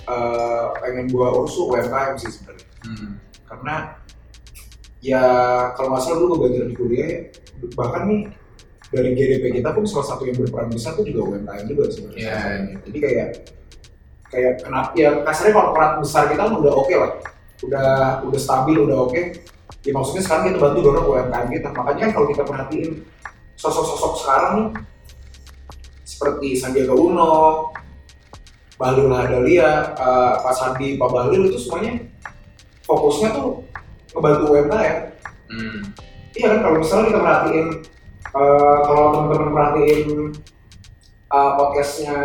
eh, 0.08 0.66
pengen 0.80 1.06
gue 1.12 1.28
urus 1.28 1.54
tuh 1.56 1.66
UMKM 1.72 2.16
sih 2.20 2.32
sebenarnya. 2.32 2.68
Hmm. 2.88 3.20
karena 3.48 3.76
ya 5.04 5.24
kalau 5.76 5.92
nggak 5.92 6.04
salah 6.04 6.18
dulu 6.20 6.28
gue 6.36 6.40
belajar 6.48 6.64
di 6.68 6.76
kuliah 6.76 7.08
ya, 7.08 7.22
bahkan 7.76 8.04
nih 8.08 8.22
dari 8.88 9.10
GDP 9.16 9.60
kita 9.60 9.76
pun 9.76 9.84
salah 9.84 10.08
satu 10.16 10.24
yang 10.24 10.40
berperan 10.40 10.72
besar 10.72 10.96
tuh 10.96 11.04
juga 11.04 11.36
UMKM 11.36 11.66
juga 11.68 11.84
sebenarnya. 11.92 12.24
Iya. 12.24 12.40
jadi 12.88 12.98
kayak 13.04 13.28
kayak 14.28 14.54
kenapa 14.64 14.90
ya 14.96 15.10
kasarnya 15.24 15.54
korporat 15.56 15.92
besar 16.00 16.24
kita 16.32 16.44
udah 16.48 16.74
oke 16.76 16.96
lah. 16.96 17.12
Udah 17.64 17.90
udah 18.24 18.40
stabil 18.40 18.78
udah 18.80 18.98
oke. 19.08 19.22
Ya 19.84 19.92
maksudnya 19.96 20.24
sekarang 20.24 20.52
kita 20.52 20.60
bantu 20.60 20.80
dorong 20.84 21.06
UMKM 21.08 21.48
kita. 21.52 21.70
Makanya 21.76 22.00
kan 22.08 22.12
kalau 22.16 22.28
kita 22.32 22.44
perhatiin 22.48 22.92
sosok-sosok 23.58 24.14
sekarang 24.24 24.54
nih 24.56 24.68
seperti 26.08 26.48
Sandiaga 26.56 26.96
Uno 26.96 27.68
Bahlil 28.78 29.10
Lahadalia, 29.10 29.94
eh, 29.98 30.34
Pak 30.42 30.54
Sandi, 30.54 30.96
Pak 30.96 31.10
Bahlil 31.10 31.50
itu 31.50 31.58
semuanya 31.58 31.98
fokusnya 32.86 33.30
tuh 33.36 33.66
ngebantu 34.14 34.44
UMKM 34.54 34.98
Hmm. 35.48 35.80
Iya 36.36 36.48
kan 36.52 36.60
kalau 36.60 36.78
misalnya 36.84 37.06
kita 37.08 37.20
perhatiin 37.24 37.68
eh, 38.36 38.78
kalau 38.84 39.04
teman-teman 39.16 39.52
perhatiin 39.56 40.02
eh, 41.32 41.52
podcastnya 41.56 42.18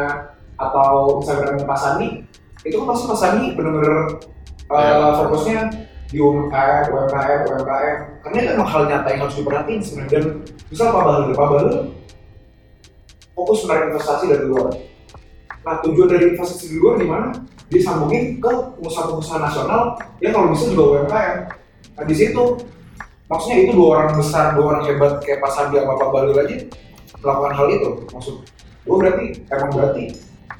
atau 0.59 1.23
Instagramnya 1.23 1.63
Pak 1.63 1.79
Sandi 1.79 2.09
itu 2.67 2.75
kan 2.83 2.87
pasti 2.91 3.05
Pak 3.07 3.19
Sandi 3.19 3.47
bener-bener 3.55 4.19
eh, 4.75 4.75
Iya. 4.75 5.23
fokusnya 5.23 5.61
di 6.11 6.19
UMKM, 6.19 6.83
UMKM, 6.91 7.41
UMKM 7.47 7.97
karena 8.27 8.37
itu 8.43 8.51
emang 8.59 8.69
hal 8.69 8.83
nyata 8.91 9.09
yang 9.09 9.21
harus 9.23 9.37
diperhatiin 9.39 9.81
sebenarnya 9.81 10.11
dan 10.13 10.25
misal 10.67 10.87
Pak 10.91 11.03
Bahlil, 11.07 11.33
Pak 11.33 11.47
Bahlil 11.47 11.79
fokus 13.33 13.59
menarik 13.65 13.85
investasi 13.95 14.25
dari 14.29 14.45
luar 14.51 14.67
nah 15.63 15.79
tujuan 15.83 16.09
dari 16.11 16.35
investasi 16.35 16.75
di 16.75 16.77
luar 16.83 16.99
di 16.99 17.07
mana? 17.07 17.31
Dia 17.73 17.81
sambungin 17.81 18.37
ke 18.43 18.53
pengusaha-pengusaha 18.77 19.39
nasional 19.41 19.97
ya 20.21 20.29
kalau 20.35 20.53
bisa 20.53 20.69
juga 20.75 20.83
UMKM 21.03 21.37
nah 21.93 22.05
di 22.09 22.15
situ 22.17 22.45
maksudnya 23.29 23.57
itu 23.65 23.73
dua 23.77 23.89
orang 23.97 24.11
besar, 24.17 24.57
dua 24.57 24.77
orang 24.77 24.85
hebat 24.85 25.13
kayak 25.25 25.41
Pak 25.41 25.53
Sandi 25.53 25.77
sama 25.81 25.97
Pak 25.97 26.09
Bahlil 26.13 26.37
aja 26.37 26.57
melakukan 27.23 27.53
hal 27.57 27.67
itu. 27.73 27.91
Maksud 28.13 28.35
gue 28.83 28.97
berarti 28.99 29.25
emang 29.49 29.71
berarti 29.73 30.05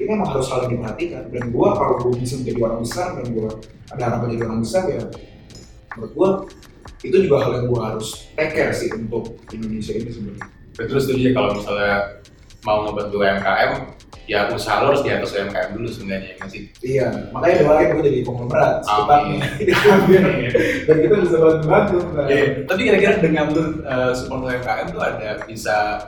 ini 0.01 0.09
emang 0.09 0.29
harus 0.33 0.47
hal 0.49 0.65
yang 0.65 0.79
diperhatikan. 0.79 1.23
Dan 1.29 1.43
gue 1.53 1.67
kalau 1.69 1.95
gue 2.01 2.13
bisa 2.17 2.39
menjadi 2.41 2.59
orang 2.65 2.79
besar 2.81 3.07
dan 3.19 3.25
gue 3.29 3.49
ada 3.93 4.01
harapan 4.09 4.27
jadi 4.33 4.43
orang 4.49 4.61
besar 4.63 4.83
ya 4.89 5.03
menurut 5.93 6.13
gue 6.17 6.29
itu 7.03 7.17
juga 7.27 7.45
hal 7.45 7.51
yang 7.61 7.65
gue 7.69 7.81
harus 7.83 8.07
take 8.33 8.53
care 8.55 8.73
sih 8.73 8.89
untuk 8.95 9.37
Indonesia 9.51 9.93
ini 9.93 10.09
sebenarnya. 10.09 10.47
Terus 10.73 11.03
setuju 11.05 11.29
kalau 11.35 11.49
misalnya 11.53 12.23
mau 12.65 12.87
ngebantu 12.87 13.15
UMKM 13.21 13.71
ya 14.23 14.47
usaha 14.55 14.79
lo 14.79 14.95
harus 14.95 15.03
di 15.03 15.11
atas 15.11 15.35
UMKM 15.35 15.75
dulu 15.75 15.87
sebenarnya 15.91 16.39
ya 16.39 16.45
sih? 16.47 16.71
iya 16.79 17.07
makanya 17.35 17.67
doain 17.67 17.87
gue 17.91 18.03
jadi 18.07 18.19
konglomerat 18.23 18.79
secepatnya. 18.79 19.39
Dan 20.87 20.95
kita 21.03 21.15
bisa 21.27 21.35
bantu-bantu. 21.39 21.97
Iya, 22.31 22.45
tapi 22.63 22.81
kira-kira 22.87 23.13
dengan 23.19 23.45
lu 23.51 23.83
uh, 23.83 24.15
support 24.15 24.47
UMKM 24.47 24.87
tuh 24.95 25.01
ada 25.03 25.43
bisa 25.43 26.07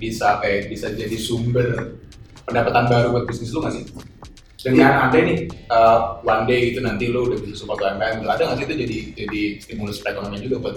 bisa 0.00 0.40
apa 0.40 0.44
ya, 0.48 0.58
bisa 0.72 0.88
jadi 0.88 1.16
sumber 1.20 2.00
pendapatan 2.48 2.88
baru 2.88 3.06
buat 3.12 3.24
bisnis 3.28 3.52
lu 3.52 3.60
nggak 3.60 3.74
sih? 3.76 3.84
Dengan 4.60 5.08
ada 5.08 5.18
nih 5.20 5.48
uh, 5.68 6.20
one 6.24 6.44
day 6.48 6.72
gitu 6.72 6.80
nanti 6.80 7.12
lu 7.12 7.28
udah 7.28 7.38
bisa 7.44 7.60
support 7.60 7.84
UMKM, 7.84 8.24
ada 8.24 8.40
nggak 8.40 8.56
sih 8.56 8.64
itu 8.64 8.74
jadi 8.88 8.98
jadi 9.20 9.40
stimulus 9.60 10.00
perekonomian 10.00 10.40
juga 10.48 10.56
buat 10.64 10.76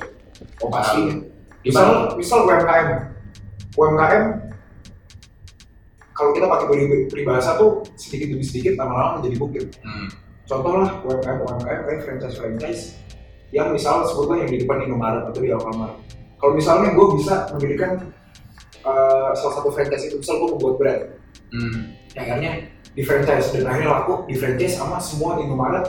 oh 0.60 0.68
pasti. 0.68 1.32
Misal 1.64 2.12
misal 2.20 2.44
UMKM. 2.44 2.88
UMKM 3.74 4.53
kalau 6.14 6.32
kita 6.32 6.46
pakai 6.46 6.66
peri- 6.68 7.08
peribahasa 7.08 7.56
tuh 7.56 7.82
sedikit 7.96 8.32
demi 8.32 8.42
sedikit 8.42 8.74
lama-lama 8.76 9.20
menjadi 9.20 9.36
bukit 9.38 9.66
Hmm. 9.80 10.08
contoh 10.44 10.74
lah 10.76 11.02
UMKM 11.02 11.38
UMKM 11.40 11.62
kayak 11.82 12.02
franchise 12.02 12.36
franchise 12.36 12.82
yang 13.50 13.70
misalnya 13.70 14.06
sebutlah 14.06 14.38
yang 14.38 14.48
di 14.48 14.58
depan 14.60 14.82
Indomaret 14.82 15.24
atau 15.26 15.40
di 15.40 15.50
Alfamart 15.50 15.94
kalau 16.36 16.54
misalnya 16.54 16.92
gue 16.92 17.08
bisa 17.16 17.34
mendirikan 17.50 17.92
eh, 18.80 19.30
salah 19.34 19.54
satu 19.54 19.70
franchise 19.70 20.06
itu 20.06 20.18
misal 20.18 20.38
gue 20.38 20.50
membuat 20.52 20.76
brand 20.76 21.04
Hmm. 21.50 21.94
yang 22.12 22.26
akhirnya 22.28 22.54
di 22.90 23.02
franchise 23.02 23.50
dan 23.50 23.64
akhirnya 23.64 23.90
laku 23.92 24.26
di 24.26 24.36
franchise 24.36 24.74
sama 24.74 24.98
semua 24.98 25.38
Indomaret 25.38 25.86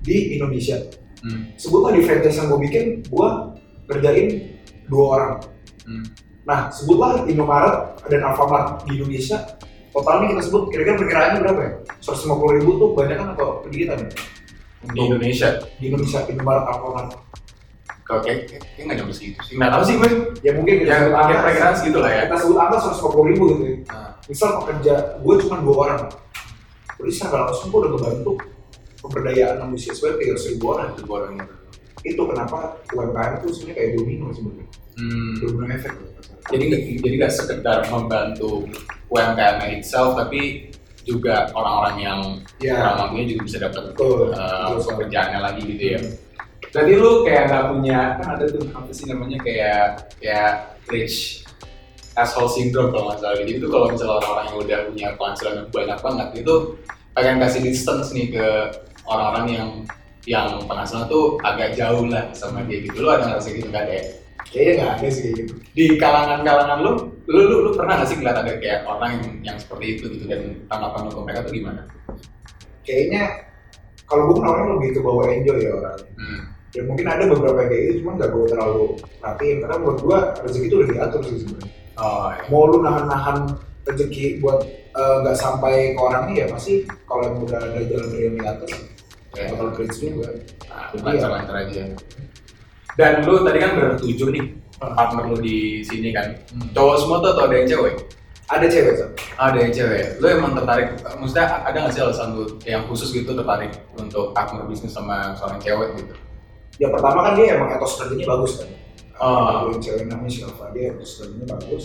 di 0.00 0.34
Indonesia 0.34 0.78
Hmm. 1.20 1.52
sebutlah 1.54 1.92
di 1.92 2.00
franchise 2.00 2.36
yang 2.36 2.48
gue 2.48 2.60
bikin 2.62 2.84
gue 3.04 3.28
kerjain 3.86 4.28
dua 4.86 5.04
orang 5.10 5.32
Hmm. 5.82 6.04
Nah 6.48 6.72
sebutlah 6.72 7.24
Indomaret 7.28 8.00
dan 8.08 8.20
Alfamart 8.24 8.84
di 8.88 9.00
Indonesia. 9.00 9.58
Totalnya 9.90 10.38
kita 10.38 10.42
sebut 10.46 10.62
kira-kira 10.70 10.94
perkiraannya 11.02 11.38
berapa 11.42 11.60
ya? 11.66 11.72
150 11.98 12.56
ribu 12.62 12.70
tuh 12.78 12.88
banyak 12.94 13.16
kan 13.18 13.28
atau 13.34 13.66
sedikit 13.66 13.98
ya? 13.98 14.06
Di 14.80 15.00
Indonesia, 15.02 15.48
di 15.76 15.84
Indonesia 15.90 16.20
Indomaret 16.30 16.64
Alfamart 16.70 17.10
kalau 18.10 18.26
kayak 18.26 18.50
kayak 18.50 18.62
kayak 18.74 18.84
nggak 18.90 18.96
nyampe 18.98 19.14
segitu 19.14 19.38
sih. 19.46 19.54
Nggak 19.54 19.70
tahu 19.70 19.82
sih 19.86 19.94
gue. 20.02 20.10
ya 20.42 20.52
mungkin 20.58 20.74
kita 20.82 20.90
Yang 20.90 21.02
sebut 21.06 21.14
angka 21.14 21.36
perkiraan 21.46 21.74
segitu 21.78 21.98
lah 22.02 22.10
ya. 22.10 22.22
kita 22.26 22.36
sebut 22.42 22.56
angka 22.58 22.76
150 22.90 23.30
ribu 23.30 23.44
gitu 23.54 23.62
ya. 23.62 23.76
Nah, 23.86 24.10
misal 24.26 24.48
pekerja 24.58 24.94
gue 25.22 25.34
cuma 25.46 25.56
dua 25.62 25.74
orang. 25.86 26.00
Berarti 26.98 27.12
secara 27.14 27.46
langsung 27.46 27.66
gue 27.70 27.78
udah 27.86 27.90
ngebantu 27.94 28.32
pemberdayaan 29.00 29.56
manusia 29.62 29.90
sebanyak 29.94 30.18
300 30.34 30.50
ribu 30.58 30.64
orang. 30.74 30.88
Itu 30.98 31.06
orangnya. 31.06 31.46
itu 32.00 32.16
kenapa 32.24 32.80
UMKM 32.96 33.44
itu 33.44 33.46
sebenarnya 33.52 33.76
kayak 33.76 33.90
domino 33.92 34.26
sebenarnya 34.32 34.66
Hmm. 35.00 35.32
jadi 36.52 36.62
nggak 36.68 36.82
jadi 37.00 37.14
nggak 37.24 37.32
sekedar 37.32 37.78
membantu 37.88 38.68
UMKM 39.08 39.80
itself 39.80 40.12
tapi 40.20 40.68
juga 41.04 41.48
orang-orang 41.56 41.96
yang 41.98 42.20
ya 42.60 42.76
orang 42.76 42.96
mampunya 43.08 43.34
juga 43.34 43.42
bisa 43.48 43.58
dapat 43.64 43.82
betul 43.92 44.30
uh, 44.30 44.68
Betul 44.70 44.78
sekali. 44.78 44.96
pekerjaannya 45.00 45.40
lagi 45.40 45.62
gitu 45.64 45.84
ya. 45.96 46.00
Berarti 46.70 46.92
lu 46.94 47.12
kayak 47.26 47.42
nggak 47.50 47.64
punya 47.74 47.98
kan 48.20 48.26
ada 48.36 48.44
tuh 48.46 48.62
apa 48.70 48.90
sih 48.94 49.04
namanya 49.10 49.38
kayak 49.42 49.82
kayak 50.20 50.50
rich 50.86 51.42
asshole 52.14 52.52
syndrome 52.52 52.92
kalau 52.94 53.10
nggak 53.10 53.18
salah. 53.24 53.36
Jadi 53.40 53.52
itu 53.58 53.66
kalau 53.66 53.86
misalnya 53.90 54.14
orang-orang 54.20 54.44
yang 54.46 54.58
udah 54.60 54.78
punya 54.92 55.08
penghasilan 55.16 55.54
yang 55.56 55.68
banyak 55.72 55.98
banget 55.98 56.28
itu 56.44 56.54
pengen 57.10 57.36
kasih 57.42 57.60
distance 57.64 58.08
nih 58.14 58.26
ke 58.30 58.46
orang-orang 59.08 59.46
yang 59.50 59.70
yang 60.28 60.48
penghasilan 60.68 61.08
tuh 61.08 61.40
agak 61.42 61.74
jauh 61.74 62.04
lah 62.06 62.28
sama 62.36 62.62
dia 62.68 62.84
gitu. 62.84 63.02
Lu 63.02 63.08
ada 63.08 63.24
ngerasa 63.24 63.48
gitu 63.56 63.66
nggak 63.72 63.84
ada 63.88 63.94
ya? 63.96 64.04
Kayaknya 64.50 64.72
nggak 64.76 64.92
ada 64.98 65.08
sih 65.08 65.22
kayak 65.24 65.36
gitu 65.40 65.52
di 65.70 65.84
kalangan-kalangan 65.94 66.78
lu, 66.82 66.92
lu, 67.26 67.40
lu, 67.46 67.56
lu 67.64 67.70
pernah 67.72 68.02
gak 68.02 68.08
sih 68.10 68.16
ngeliat 68.18 68.38
ada 68.42 68.52
kayak 68.58 68.82
orang 68.82 69.10
yang, 69.16 69.24
yang 69.46 69.56
seperti 69.56 69.86
itu 69.94 70.04
gitu 70.10 70.24
dan 70.26 70.40
tanggapan 70.66 71.06
lu 71.06 71.10
ke 71.10 71.20
mereka 71.22 71.40
tuh 71.46 71.54
gimana? 71.54 71.82
kayaknya 72.82 73.22
kalau 74.04 74.26
gue 74.26 74.42
orangnya 74.42 74.72
lebih 74.74 74.90
ke 74.98 75.00
bawah 75.00 75.24
enjoy 75.26 75.58
ya 75.58 75.72
orang 75.78 75.98
Hmm. 76.20 76.40
ya 76.76 76.82
mungkin 76.84 77.06
ada 77.08 77.24
beberapa 77.24 77.58
yang 77.64 77.70
kayak 77.70 77.82
gitu 77.86 77.94
cuma 78.02 78.10
nggak 78.18 78.30
gue 78.30 78.44
terlalu 78.50 78.84
perhatiin 79.22 79.56
karena 79.64 79.76
menurut 79.80 80.00
gue 80.02 80.18
rezeki 80.44 80.66
itu 80.66 80.74
udah 80.76 80.88
diatur 80.92 81.20
sih 81.24 81.36
sebenarnya 81.46 81.72
Oh, 82.00 82.32
iya. 82.32 82.42
mau 82.48 82.64
lu 82.64 82.78
nahan-nahan 82.80 83.38
rezeki 83.84 84.40
buat 84.40 84.60
eh, 84.90 85.16
nggak 85.22 85.36
sampai 85.36 85.92
ke 85.94 86.00
orangnya 86.00 86.34
ya 86.42 86.46
pasti 86.48 86.72
kalau 87.04 87.22
yang 87.28 87.36
udah 87.40 87.58
ada 87.60 87.80
jalan 87.86 88.06
dari 88.10 88.22
yang 88.26 88.36
di 88.36 88.44
atas 88.44 88.72
Ya, 89.30 89.46
bakal 89.54 89.70
kredit 89.78 89.94
juga 89.94 90.26
nah, 90.66 90.90
lancar-lancar 91.06 91.54
aja. 91.62 91.86
Dan 92.98 93.22
lu 93.22 93.42
tadi 93.46 93.58
kan 93.62 93.70
bertujuh 93.76 94.28
nih 94.34 94.44
partner 94.80 95.24
lu 95.30 95.36
di 95.38 95.84
sini 95.84 96.10
kan. 96.10 96.34
Cowok 96.74 96.96
semua 96.98 97.16
tuh 97.22 97.30
atau 97.36 97.42
ada 97.46 97.54
yang 97.60 97.68
cewek? 97.68 97.94
Ada 98.50 98.66
cewek 98.66 98.94
Sam. 98.98 99.10
Ada 99.38 99.58
yang 99.62 99.72
cewek. 99.72 100.02
Lu 100.18 100.26
emang 100.26 100.52
tertarik? 100.58 100.98
Maksudnya 100.98 101.46
ada 101.62 101.76
nggak 101.86 101.92
sih 101.94 102.02
alasan 102.02 102.28
lu 102.34 102.44
yang 102.66 102.82
khusus 102.90 103.14
gitu 103.14 103.30
tertarik 103.30 103.70
untuk 103.94 104.34
partner 104.34 104.66
bisnis 104.66 104.90
sama 104.90 105.36
seorang 105.38 105.62
cewek 105.62 106.02
gitu? 106.02 106.14
Ya 106.82 106.88
pertama 106.90 107.30
kan 107.30 107.32
dia 107.38 107.54
emang 107.54 107.70
etos 107.76 108.00
kerjanya 108.00 108.26
bagus 108.26 108.52
kan. 108.58 108.68
Oh. 109.20 109.68
Ada 109.68 109.76
yang 109.76 109.82
cewek 109.84 110.04
namanya 110.08 110.32
Silva 110.32 110.66
dia 110.74 110.84
etos 110.90 111.10
kerjanya 111.20 111.46
bagus. 111.46 111.84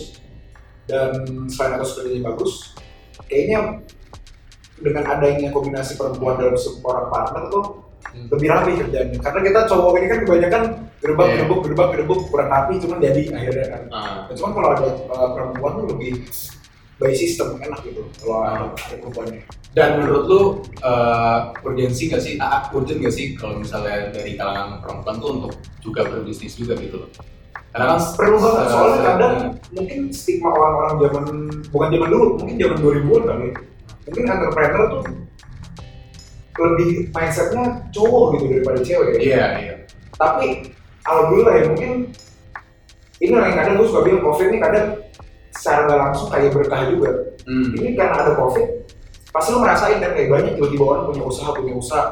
Dan 0.90 1.10
selain 1.46 1.72
etos 1.78 1.92
kerjanya 1.94 2.22
bagus, 2.34 2.52
kayaknya 3.30 3.58
dengan 4.82 5.04
adanya 5.08 5.48
kombinasi 5.54 5.94
perempuan 5.94 6.36
dalam 6.36 6.56
seorang 6.58 7.06
partner 7.08 7.44
tuh 7.48 7.86
Hmm. 8.06 8.30
lebih 8.30 8.48
rapi 8.48 8.72
kerjanya. 8.78 9.18
Karena 9.18 9.40
kita 9.42 9.60
cowok 9.66 9.98
ini 9.98 10.06
kan 10.06 10.18
kebanyakan 10.22 10.62
gerbang, 11.06 11.28
Iya. 11.28 11.36
gerbuk, 11.40 11.60
gerbang, 11.62 11.88
gerbuk 11.92 12.20
kurang 12.26 12.48
rapi, 12.48 12.74
cuman 12.76 12.98
jadi 12.98 13.22
akhirnya 13.30 13.66
kan. 13.68 13.82
Ah. 13.88 14.02
Nah, 14.26 14.34
cuman 14.34 14.50
kalau 14.52 14.68
ada 14.74 14.86
uh, 15.06 15.28
perempuan 15.30 15.72
tuh 15.78 15.86
lebih 15.94 16.12
by 16.96 17.12
system 17.12 17.60
enak 17.60 17.80
gitu 17.80 18.02
kalau 18.18 18.42
ada, 18.42 18.50
Ah. 18.58 18.74
ada 18.74 18.96
perempuannya. 18.98 19.42
Dan 19.70 20.00
menurut 20.00 20.24
lu 20.24 20.40
uh, 20.80 21.52
urgensi 21.60 22.08
nggak 22.08 22.18
sih? 22.18 22.34
Ah, 22.36 22.66
urgent 22.70 22.96
nggak 22.96 23.12
sih 23.12 23.36
kalau 23.36 23.60
misalnya 23.60 24.08
dari 24.08 24.34
kalangan 24.34 24.80
perempuan 24.80 25.14
tuh 25.16 25.30
untuk 25.36 25.52
juga 25.78 26.00
berbisnis 26.02 26.56
juga 26.56 26.74
gitu 26.76 26.96
loh? 26.98 27.10
Karena 27.70 27.92
kan 27.92 28.00
perlu 28.16 28.40
banget 28.40 28.56
se- 28.56 28.70
soalnya 28.72 29.00
kadang 29.04 29.34
mungkin 29.70 29.98
stigma 30.08 30.48
orang-orang 30.48 30.94
zaman 30.98 31.24
bukan 31.68 31.88
zaman 31.92 32.08
dulu 32.08 32.26
mungkin 32.40 32.56
zaman 32.56 32.76
2000-an 32.80 33.22
kali 33.22 33.48
mungkin 34.08 34.22
entrepreneur 34.26 34.84
tuh 34.88 35.02
lebih 36.56 36.88
mindsetnya 37.12 37.64
cowok 37.92 38.24
gitu 38.32 38.44
daripada 38.48 38.78
cewek 38.80 39.08
ya. 39.12 39.20
Iya 39.20 39.44
iya. 39.60 39.74
tapi 40.16 40.72
alhamdulillah 41.06 41.54
ya 41.54 41.64
mungkin 41.66 41.92
ini 43.16 43.32
yang 43.32 43.54
kadang 43.54 43.74
gue 43.76 43.86
suka 43.86 44.00
bilang 44.02 44.22
covid 44.22 44.46
ini 44.48 44.58
kadang 44.58 44.86
secara 45.50 45.80
nggak 45.86 46.00
langsung 46.00 46.28
kayak 46.28 46.52
berkah 46.52 46.82
juga 46.86 47.10
Hmm. 47.46 47.70
ini 47.72 47.94
karena 47.94 48.18
ada 48.18 48.34
covid 48.34 48.66
pasti 49.30 49.48
lo 49.50 49.62
merasain 49.62 49.96
kan 49.96 50.12
kayak 50.12 50.28
banyak 50.28 50.52
tiba-tiba 50.54 50.84
orang 50.84 51.02
punya 51.06 51.22
usaha 51.22 51.48
punya 51.52 51.72
usaha 51.72 52.04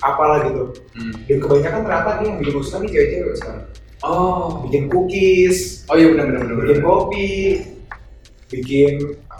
apalah 0.00 0.42
gitu 0.42 0.74
Hmm. 0.92 1.14
dan 1.24 1.36
kebanyakan 1.38 1.80
ternyata 1.82 2.10
dia 2.18 2.26
yang 2.26 2.36
bikin 2.36 2.54
usaha 2.56 2.78
nih 2.78 2.90
cewek-cewek 2.90 3.36
sekarang 3.38 3.64
Oh. 4.02 4.58
bikin 4.66 4.90
cookies 4.90 5.86
Oh 5.86 5.94
iya 5.94 6.10
benar 6.10 6.26
benar 6.28 6.42
benar. 6.42 6.56
bikin 6.60 6.76
benar. 6.76 6.88
kopi, 6.90 7.30
bikin 8.48 8.92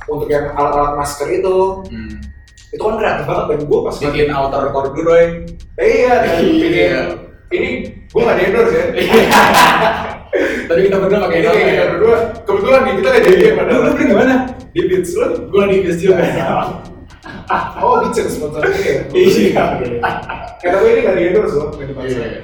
untuk 0.04 0.28
yang 0.28 0.50
alat-alat 0.52 0.94
masker 0.96 1.28
itu, 1.32 1.56
Hmm. 1.84 2.16
itu 2.68 2.78
kan 2.80 2.94
kreatif 2.96 3.24
banget 3.24 3.44
dan 3.48 3.60
gue 3.64 3.80
pas 3.80 3.96
Bikin 3.98 4.28
outer 4.30 4.64
corduroy. 4.70 5.24
iya, 5.76 6.12
dan 6.20 6.34
bikin 6.42 6.70
Iya. 6.72 7.02
ini 7.50 7.70
gue 8.12 8.20
gak 8.22 8.36
di 8.36 8.44
endorse 8.44 8.74
ya. 8.78 8.84
Tadi 10.62 10.80
kita 10.88 10.96
berdua 10.96 11.18
pakai 11.28 11.38
Ini 11.38 11.48
kayak 11.48 11.60
ya. 11.60 11.68
kita 11.68 11.84
berdua, 11.92 12.16
kebetulan 12.44 12.80
nih 12.82 12.94
kita 12.96 13.08
gak 13.08 13.22
jadi 13.24 13.44
pada 13.52 13.70
Lu 13.72 13.80
beli 13.90 14.04
di 14.04 14.14
mana? 14.16 14.34
di 14.72 14.80
Beats 14.88 15.12
lu. 15.12 15.26
Gua 15.48 15.64
di 15.68 15.76
bis 15.80 15.96
juga. 16.00 16.16
Oh, 17.76 18.00
Beats 18.00 18.16
yang 18.16 18.30
sponsor 18.32 18.64
ini 18.64 18.80
ya. 18.80 18.96
Iya. 19.12 19.64
Karena 20.56 20.76
gue 20.80 20.88
ini 20.88 21.00
gak 21.04 21.16
di 21.16 21.22
endorse 21.28 21.54
loh, 21.54 21.68
gak 21.76 21.84
dipaksa. 21.84 22.16
Iya. 22.16 22.40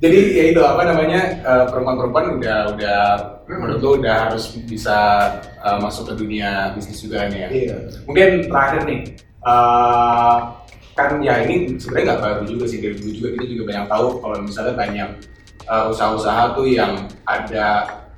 Jadi 0.00 0.18
ya 0.32 0.44
itu 0.50 0.60
apa 0.64 0.82
namanya 0.88 1.20
eh, 1.38 1.64
perempuan-perempuan 1.68 2.40
udah 2.40 2.58
udah 2.72 3.00
menurut 3.46 3.78
lu 3.78 3.90
udah 4.00 4.16
harus 4.26 4.48
bisa 4.64 4.98
eh, 5.60 5.78
masuk 5.78 6.10
ke 6.10 6.14
dunia 6.18 6.72
bisnis 6.74 6.98
juga 6.98 7.28
nih 7.30 7.38
ya. 7.38 7.48
Iya. 7.52 7.76
Mungkin 8.08 8.28
terakhir 8.50 8.82
nih, 8.88 9.00
eh, 9.44 10.36
kan 10.94 11.22
ya 11.22 11.42
ini 11.44 11.78
sebenarnya 11.78 12.04
nggak 12.14 12.22
baru 12.22 12.42
juga 12.44 12.64
sih 12.66 12.78
dari 12.82 12.94
dulu 12.98 13.10
juga 13.14 13.28
kita 13.38 13.44
juga 13.46 13.62
banyak 13.72 13.86
tahu 13.88 14.06
kalau 14.20 14.36
misalnya 14.42 14.74
banyak 14.76 15.08
eh, 15.64 15.84
usaha-usaha 15.90 16.42
tuh 16.56 16.66
yang 16.66 16.92
ada 17.24 17.66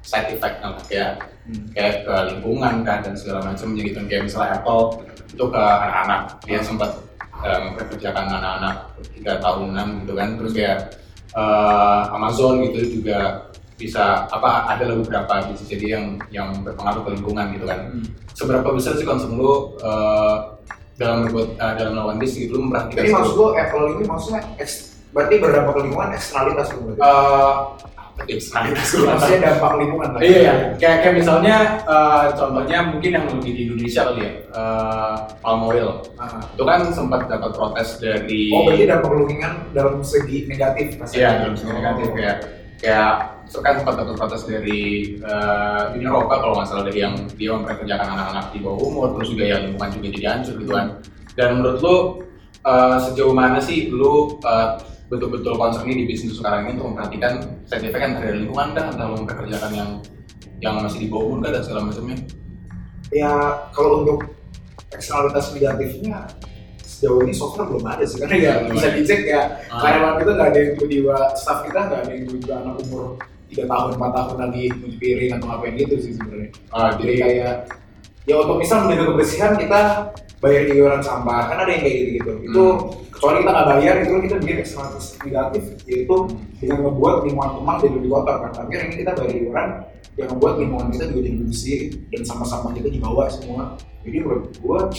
side 0.03 0.35
effect 0.35 0.59
kayak 0.89 1.33
Hmm. 1.43 1.67
kayak 1.75 2.07
ke 2.07 2.15
lingkungan 2.31 2.87
kan 2.87 3.03
dan 3.03 3.19
segala 3.19 3.43
macam 3.51 3.75
gitu 3.75 3.99
kayak 4.07 4.31
misalnya 4.31 4.63
Apple 4.63 5.03
itu 5.27 5.43
ke 5.43 5.59
anak-anak 5.59 6.39
dia 6.47 6.63
sempat 6.63 6.91
eh, 7.43 7.59
memperkerjakan 7.67 8.31
anak-anak 8.31 8.95
tiga 9.11 9.43
tahunan 9.43 10.07
gitu 10.07 10.15
kan 10.15 10.39
terus 10.39 10.53
kayak 10.55 10.79
eh, 11.35 12.03
Amazon 12.15 12.63
gitu 12.71 13.03
juga 13.03 13.51
bisa 13.75 14.31
apa 14.31 14.71
ada 14.71 14.87
beberapa 14.95 15.51
bisnis 15.51 15.67
jadi 15.67 15.99
yang 15.99 16.05
yang 16.31 16.49
berpengaruh 16.63 17.03
ke 17.03 17.11
lingkungan 17.19 17.47
gitu 17.59 17.67
kan 17.67 17.91
Hmm. 17.91 18.07
seberapa 18.39 18.69
besar 18.71 18.95
sih 18.95 19.03
konsum 19.03 19.35
lu 19.35 19.75
eh, 19.83 20.37
dalam 21.03 21.19
berbuat 21.27 21.49
eh, 21.59 21.73
dalam 21.75 21.93
melakukan 21.93 22.17
bisnis 22.23 22.41
gitu 22.47 22.53
lu 22.55 22.61
memperhatikan 22.71 22.99
Jadi 23.03 23.11
maksud 23.11 23.33
gue 23.35 23.49
Apple 23.59 23.85
ini 23.93 24.05
maksudnya 24.07 24.41
eks- 24.57 24.91
berarti 25.13 25.35
berdampak 25.37 25.75
lingkungan 25.83 26.09
eksternalitas 26.15 26.67
lu 26.73 26.79
berarti. 26.87 27.01
Eh, 27.03 27.55
eksternalitas 28.23 28.87
gue 28.93 29.05
Maksudnya 29.09 29.41
dampak 29.43 29.73
lingkungan 29.81 30.09
lah. 30.15 30.21
Iya, 30.23 30.39
iya. 30.39 30.55
Kayak, 30.79 30.97
kayak 31.03 31.15
misalnya 31.19 31.57
eh, 31.83 32.25
contohnya 32.39 32.79
mungkin 32.89 33.11
yang 33.11 33.25
lebih 33.29 33.51
di 33.53 33.61
Indonesia 33.67 34.01
kali 34.09 34.21
ya, 34.23 34.33
eh, 34.47 35.15
palm 35.43 35.61
oil. 35.67 35.91
Ah. 36.17 36.41
Itu 36.55 36.63
kan 36.63 36.81
sempat 36.95 37.27
dapat 37.27 37.51
protes 37.53 37.99
dari 37.99 38.53
Oh 38.55 38.65
berarti 38.65 38.85
dampak 38.87 39.11
lingkungan 39.13 39.53
dalam 39.75 40.01
segi 40.01 40.47
negatif 40.47 40.97
Iya, 41.13 41.45
dalam 41.45 41.55
segi 41.59 41.73
negatif 41.75 42.07
kayak 42.15 42.37
kayak 42.79 43.13
itu 43.53 43.61
kan 43.61 43.77
sempat 43.77 44.01
dapat 44.01 44.17
protes 44.17 44.49
dari 44.49 44.81
eh, 45.21 45.93
Uni 45.93 46.09
Eropa 46.09 46.41
kalau 46.41 46.57
nggak 46.57 46.69
salah 46.73 46.85
dari 46.89 47.05
yang 47.05 47.15
dia 47.37 47.53
memperkerjakan 47.53 48.09
anak-anak 48.09 48.47
di 48.57 48.59
bawah 48.65 48.81
umur 48.81 49.07
terus 49.21 49.29
juga 49.37 49.45
yang 49.45 49.61
lingkungan 49.69 49.91
juga 49.93 50.07
jadi 50.17 50.27
hancur 50.33 50.55
gitu 50.57 50.73
kan. 50.73 50.87
Dan 51.37 51.49
menurut 51.61 51.79
lu 51.85 51.97
eh, 52.65 52.97
sejauh 53.05 53.35
mana 53.37 53.61
sih 53.61 53.93
lu 53.93 54.41
eh, 54.41 54.69
betul-betul 55.13 55.61
concern 55.61 55.85
di 55.85 56.09
bisnis 56.09 56.41
sekarang 56.41 56.65
ini 56.65 56.81
untuk 56.81 56.97
memperhatikan 56.97 57.33
side 57.69 57.85
effect 57.85 58.01
kan 58.01 58.13
dari 58.17 58.41
lingkungan 58.41 58.73
kan 58.73 58.85
atau 58.97 59.21
memperkerjakan 59.21 59.73
yang 59.77 59.91
yang 60.65 60.81
masih 60.81 61.05
di 61.05 61.09
bawah 61.13 61.37
umur 61.37 61.39
kan 61.45 61.61
dan 61.61 61.63
segala 61.63 61.81
macamnya? 61.93 62.17
ya 63.13 63.33
kalau 63.77 64.01
untuk 64.01 64.25
eksternalitas 64.89 65.53
negatifnya 65.53 66.25
sejauh 66.81 67.21
ini 67.21 67.37
so 67.37 67.53
far 67.53 67.69
belum 67.69 67.85
ada 67.85 68.09
sih 68.09 68.17
karena 68.17 68.37
ya 68.41 68.53
Belum 68.65 68.81
bisa 68.81 68.89
dicek 68.97 69.21
ya 69.29 69.43
Ah. 69.69 69.85
karyawan 69.85 70.17
kita 70.17 70.31
nggak 70.33 70.49
ada 70.49 70.59
yang 70.65 70.71
tiba-tiba 70.81 71.17
staff 71.37 71.61
kita 71.69 71.79
nggak 71.83 72.01
ada 72.01 72.11
yang 72.17 72.23
tiba-tiba 72.25 72.55
anak 72.57 72.75
umur 72.89 73.05
tiga 73.53 73.65
tahun 73.69 74.01
empat 74.01 74.11
tahun 74.17 74.37
lagi 74.49 74.63
nyuci 74.73 74.97
piring 74.97 75.31
atau 75.37 75.47
ngapain 75.53 75.75
gitu 75.77 75.95
sih 76.01 76.13
sebenarnya. 76.17 76.51
Ah, 76.73 76.91
jadi 76.97 77.13
jadi 77.13 77.15
kayak 77.21 77.55
ya 78.23 78.35
untuk 78.41 78.57
misal 78.57 78.89
menjaga 78.89 79.05
kebersihan 79.13 79.53
kita 79.61 79.81
bayar 80.41 80.63
iuran 80.73 81.03
sampah. 81.05 81.53
Kan 81.53 81.59
ada 81.63 81.71
yang 81.71 81.83
kayak 81.85 81.97
gitu 82.01 82.11
gitu 82.17 82.33
itu 82.49 82.65
Hmm. 82.65 82.81
kecuali 83.13 83.37
kita 83.45 83.51
nggak 83.55 83.69
bayar 83.71 83.95
itu 84.03 84.15
kita 84.27 84.37
bikin 84.43 84.57
eksternalitas 84.65 85.07
negatif 85.23 85.63
yaitu 85.87 86.17
dengan 86.59 86.79
membuat 86.91 87.15
lingkungan 87.23 87.51
rumah 87.61 87.75
jadi 87.79 87.95
lebih 88.01 88.11
kotor 88.11 88.37
kan. 88.43 88.51
Tapi 88.57 88.71
kan 88.73 88.83
ini 88.91 88.97
kita 88.99 89.11
bayar 89.15 89.35
iuran 89.37 89.69
yang 90.19 90.29
membuat 90.35 90.55
lingkungan 90.59 90.87
kita 90.91 91.05
juga 91.13 91.21
jadi 91.23 91.31
lebih 91.37 91.47
bersih 91.53 91.81
dan 92.11 92.23
sama-sama 92.27 92.69
kita 92.75 92.89
dibawa 92.91 93.31
semua. 93.31 93.77
Jadi 94.03 94.17
menurut 94.19 94.45
gua 94.59 94.91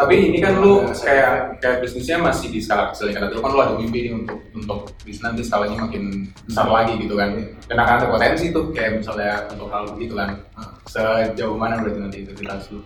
Tapi 0.00 0.14
ini 0.32 0.38
kan 0.40 0.56
lu 0.56 0.80
Ada 0.80 0.96
kayak 0.96 1.32
kayak 1.60 1.76
bisnisnya 1.84 2.16
masih 2.16 2.48
di 2.48 2.56
skala 2.64 2.88
kecil 2.88 3.12
kan. 3.12 3.28
Tapi 3.28 3.36
kan 3.36 3.52
lu 3.52 3.60
ada 3.60 3.74
mimpi 3.76 4.08
nih 4.08 4.12
untuk 4.16 4.40
untuk 4.56 4.78
bisnis 5.04 5.20
nanti 5.20 5.44
skalanya 5.44 5.76
makin 5.76 6.24
besar 6.48 6.66
lagi 6.72 6.96
gitu 6.96 7.20
kan. 7.20 7.36
Dan 7.68 7.76
akan 7.76 7.94
ada 8.00 8.06
potensi 8.08 8.48
tuh 8.48 8.72
kayak 8.72 9.04
misalnya 9.04 9.44
untuk 9.52 9.68
hal 9.68 9.84
begitu 9.92 10.16
kan. 10.16 10.40
Sejauh 10.88 11.54
mana 11.60 11.84
berarti 11.84 12.00
nanti 12.00 12.16
integritas 12.24 12.72
lu? 12.72 12.80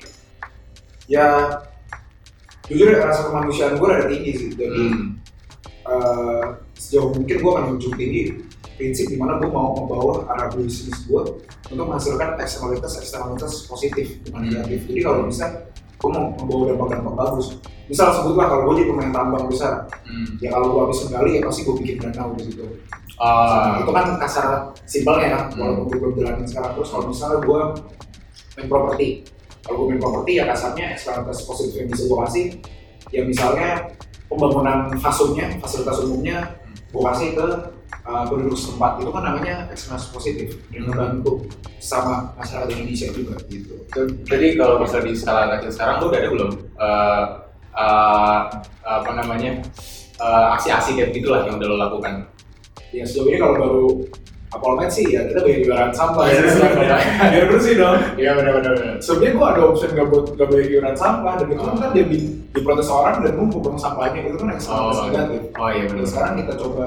ya 1.05 1.61
jujur 2.64 2.96
rasa 2.96 3.29
kemanusiaan 3.29 3.77
gua 3.77 3.92
rada 3.92 4.09
tinggi 4.09 4.33
sih 4.33 4.48
jadi 4.57 4.72
Hmm. 4.88 5.20
eh, 5.85 6.44
sejauh 6.81 7.12
mungkin 7.12 7.37
gue 7.44 7.50
akan 7.53 7.64
menjunjung 7.77 7.96
tinggi 8.00 8.22
prinsip 8.81 9.12
di 9.12 9.20
mana 9.20 9.37
gue 9.37 9.53
mau 9.53 9.77
membawa 9.77 10.24
arah 10.33 10.48
bisnis 10.48 11.05
gue 11.05 11.22
untuk 11.68 11.85
menghasilkan 11.85 12.40
eksternalitas 12.40 13.05
eksternalitas 13.05 13.68
positif 13.68 14.16
bukan 14.24 14.48
Hmm. 14.48 14.53
negatif 14.57 14.81
jadi 14.88 15.00
kalau 15.05 15.29
bisa 15.29 15.44
gue 16.04 16.10
mau 16.12 16.28
membawa 16.36 16.62
dampak-dampak 16.68 17.14
bagus 17.16 17.46
misal 17.84 18.12
sebutlah 18.12 18.44
kalau 18.46 18.62
gue 18.68 18.74
jadi 18.76 18.88
pemain 18.92 19.08
tambang 19.10 19.44
besar 19.48 19.88
Hmm. 20.04 20.36
ya 20.36 20.52
kalau 20.52 20.66
gue 20.68 20.80
habis 20.84 20.98
menggali 21.02 21.30
ya 21.34 21.40
pasti 21.42 21.60
gue 21.64 21.74
bikin 21.74 21.96
danau 21.98 22.36
di 22.36 22.44
situ 22.44 22.64
Ah, 23.14 23.78
itu 23.78 23.88
kan 23.88 24.18
kasar 24.18 24.46
simpelnya 24.84 25.26
ya 25.26 25.38
Hmm. 25.46 25.56
walaupun 25.56 25.84
gue 25.86 25.98
belum 25.98 26.14
jalanin 26.18 26.44
sekarang 26.44 26.72
terus 26.74 26.88
kalau 26.90 27.04
misalnya 27.08 27.38
gue 27.40 27.60
main 28.54 28.68
properti 28.68 29.08
kalau 29.62 29.76
gue 29.80 29.86
main 29.88 30.00
properti 30.00 30.30
ya 30.34 30.44
kasarnya 30.44 30.84
eksternalitas 30.92 31.38
positif 31.42 31.74
yang 31.74 31.88
bisa 31.88 32.02
gue 32.04 32.18
kasih 32.20 32.44
ya 33.08 33.20
misalnya 33.22 33.68
pembangunan 34.26 34.78
fasumnya 34.98 35.46
fasilitas 35.58 36.02
umumnya 36.02 36.52
gue 36.90 37.02
kasih 37.02 37.28
ke 37.32 37.46
uh, 38.02 38.24
penduduk 38.24 38.54
setempat 38.54 38.98
itu 38.98 39.11
kan 39.11 39.22
namanya 39.22 39.54
eksternalitas 39.68 40.11
positif 40.11 40.48
dan 40.68 40.83
Hmm. 40.83 40.90
membantu 40.90 41.33
sama 41.78 42.35
masyarakat 42.35 42.68
Indonesia 42.72 43.09
juga 43.11 43.35
gitu 43.46 43.74
Jadi 44.24 44.46
kalau 44.54 44.78
misalnya 44.78 45.07
di 45.07 45.14
skala 45.14 45.42
kecil 45.54 45.70
sekarang 45.70 45.96
lu 45.98 46.07
udah 46.09 46.18
ada 46.18 46.30
belum 46.30 46.50
eh, 46.74 47.24
eh, 47.74 48.40
apa 48.83 49.11
namanya 49.14 49.52
eh, 50.16 50.46
aksi-aksi 50.54 50.94
kayak 50.94 51.11
gitulah 51.12 51.44
yang 51.44 51.57
udah 51.57 51.68
lo 51.68 51.76
lakukan? 51.78 52.26
ya 52.90 53.02
sejauh 53.02 53.26
ini 53.26 53.38
kalau 53.38 53.54
baru 53.54 53.87
Apolmed 54.50 54.87
sih 54.87 55.11
ya 55.11 55.26
kita 55.26 55.42
bayar 55.42 55.59
iuran 55.61 55.90
sampah 55.90 56.30
sih 56.30 56.38
iya, 56.38 56.78
iya. 56.78 57.26
biar 57.26 57.44
bersih 57.50 57.74
dong 57.74 57.98
Iya 58.14 58.30
benar-benar. 58.38 59.02
sebenarnya 59.02 59.33
gua 59.35 59.46
ada 59.50 59.61
option 59.66 59.90
gak 59.90 60.07
buat 60.07 60.24
gak 60.38 60.46
bayar 60.46 60.66
iuran 60.70 60.94
sampah 60.94 61.33
dan 61.35 61.46
itu 61.50 61.62
kan 61.66 61.90
jadi 61.90 62.18
diprotes 62.54 62.87
orang 62.87 63.18
dan 63.20 63.35
numpuk 63.35 63.66
dong 63.66 63.74
sampahnya 63.74 64.22
itu 64.22 64.38
kan 64.38 64.54
eksternalitas 64.54 64.94
Oh, 64.94 65.04
negatif 65.11 65.40
oh 65.59 65.68
iya 65.68 65.85
benar. 65.90 66.07
Sekarang 66.07 66.33
kita 66.38 66.52
coba 66.54 66.87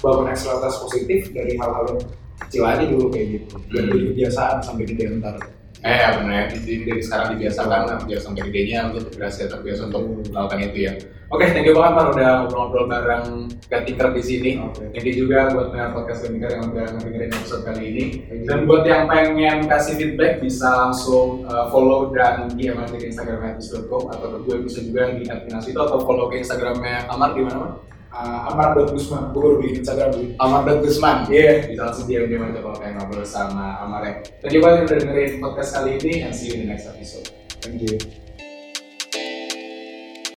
bangun 0.00 0.26
eksternalitas 0.32 0.74
positif 0.80 1.20
dari 1.30 1.52
hal-hal 1.60 1.84
yang 1.92 2.00
kecil 2.40 2.62
aja 2.64 2.84
dulu 2.88 3.06
kayak 3.12 3.26
gitu 3.36 3.54
biar 3.68 3.84
Hmm. 3.84 3.92
jadi 3.92 4.04
kebiasaan 4.12 4.56
sampai 4.64 4.84
gede 4.88 5.04
ntar 5.20 5.36
Eh 5.80 5.96
ya 5.96 6.12
benar 6.12 6.44
ya, 6.44 6.60
Jadi 6.60 6.84
dari 6.84 7.00
sekarang 7.00 7.28
dibiasakan 7.40 8.04
biar 8.04 8.20
sampai 8.20 8.52
gedenya 8.52 8.92
untuk 8.92 9.16
berhasil 9.16 9.48
terbiasa 9.48 9.88
untuk 9.88 10.28
melakukan 10.28 10.60
itu 10.60 10.78
ya. 10.84 10.92
Oke, 11.32 11.48
thank 11.56 11.64
you 11.64 11.72
banget 11.72 11.92
Pak 11.96 12.06
udah 12.12 12.30
ngobrol-ngobrol 12.44 12.84
bareng 12.84 13.48
Gatinker 13.64 14.12
di 14.12 14.20
sini. 14.20 14.50
Oke. 14.60 14.92
Thank 14.92 15.08
you 15.08 15.24
juga 15.24 15.48
buat 15.48 15.72
pendengar 15.72 15.96
podcast 15.96 16.28
Gatinker 16.28 16.52
yang 16.52 16.64
udah 16.68 16.84
ngedengerin 16.84 17.32
episode 17.32 17.62
kali 17.64 17.82
ini. 17.96 18.04
Dan 18.44 18.68
buat 18.68 18.84
yang 18.84 19.08
pengen 19.08 19.56
kasih 19.72 19.94
feedback 19.96 20.44
bisa 20.44 20.68
langsung 20.68 21.48
uh, 21.48 21.72
follow 21.72 22.12
dan 22.12 22.52
DM 22.52 22.76
aja 22.76 22.96
ke 23.00 23.06
Instagram 23.08 23.40
@tis.com 23.56 24.12
atau 24.12 24.26
ke 24.36 24.38
gue 24.52 24.56
bisa 24.68 24.84
juga 24.84 25.16
di 25.16 25.24
@pinasito 25.24 25.80
atau 25.80 26.04
follow 26.04 26.28
ke 26.28 26.44
Instagramnya 26.44 27.08
Amar 27.08 27.32
di 27.32 27.40
mana? 27.40 27.80
Uh, 28.10 28.50
Amar 28.50 28.78
dan 28.78 28.90
Gusman 28.92 29.34
gue 29.34 29.40
baru 29.40 29.56
bikin 29.62 29.74
Instagram 29.82 30.10
Amar 30.38 30.60
dan 30.66 30.78
Gusman. 30.82 31.16
Iya. 31.30 31.70
Bisa 31.70 31.82
langsung 31.86 32.06
DM 32.06 32.42
aja 32.42 32.60
kalau 32.62 32.76
pengen 32.78 32.94
ngobrol 33.00 33.26
sama 33.26 33.80
Amar 33.82 34.02
ya. 34.06 34.14
Thank 34.42 34.54
you 34.54 34.62
banget 34.62 34.90
udah 34.90 34.96
dengerin 35.02 35.32
podcast 35.38 35.70
kali 35.78 35.90
ini 36.02 36.26
and 36.26 36.32
see 36.34 36.52
you 36.52 36.54
in 36.58 36.60
the 36.66 36.70
next 36.74 36.86
episode. 36.90 37.40
thank 37.60 37.82
you 37.82 38.29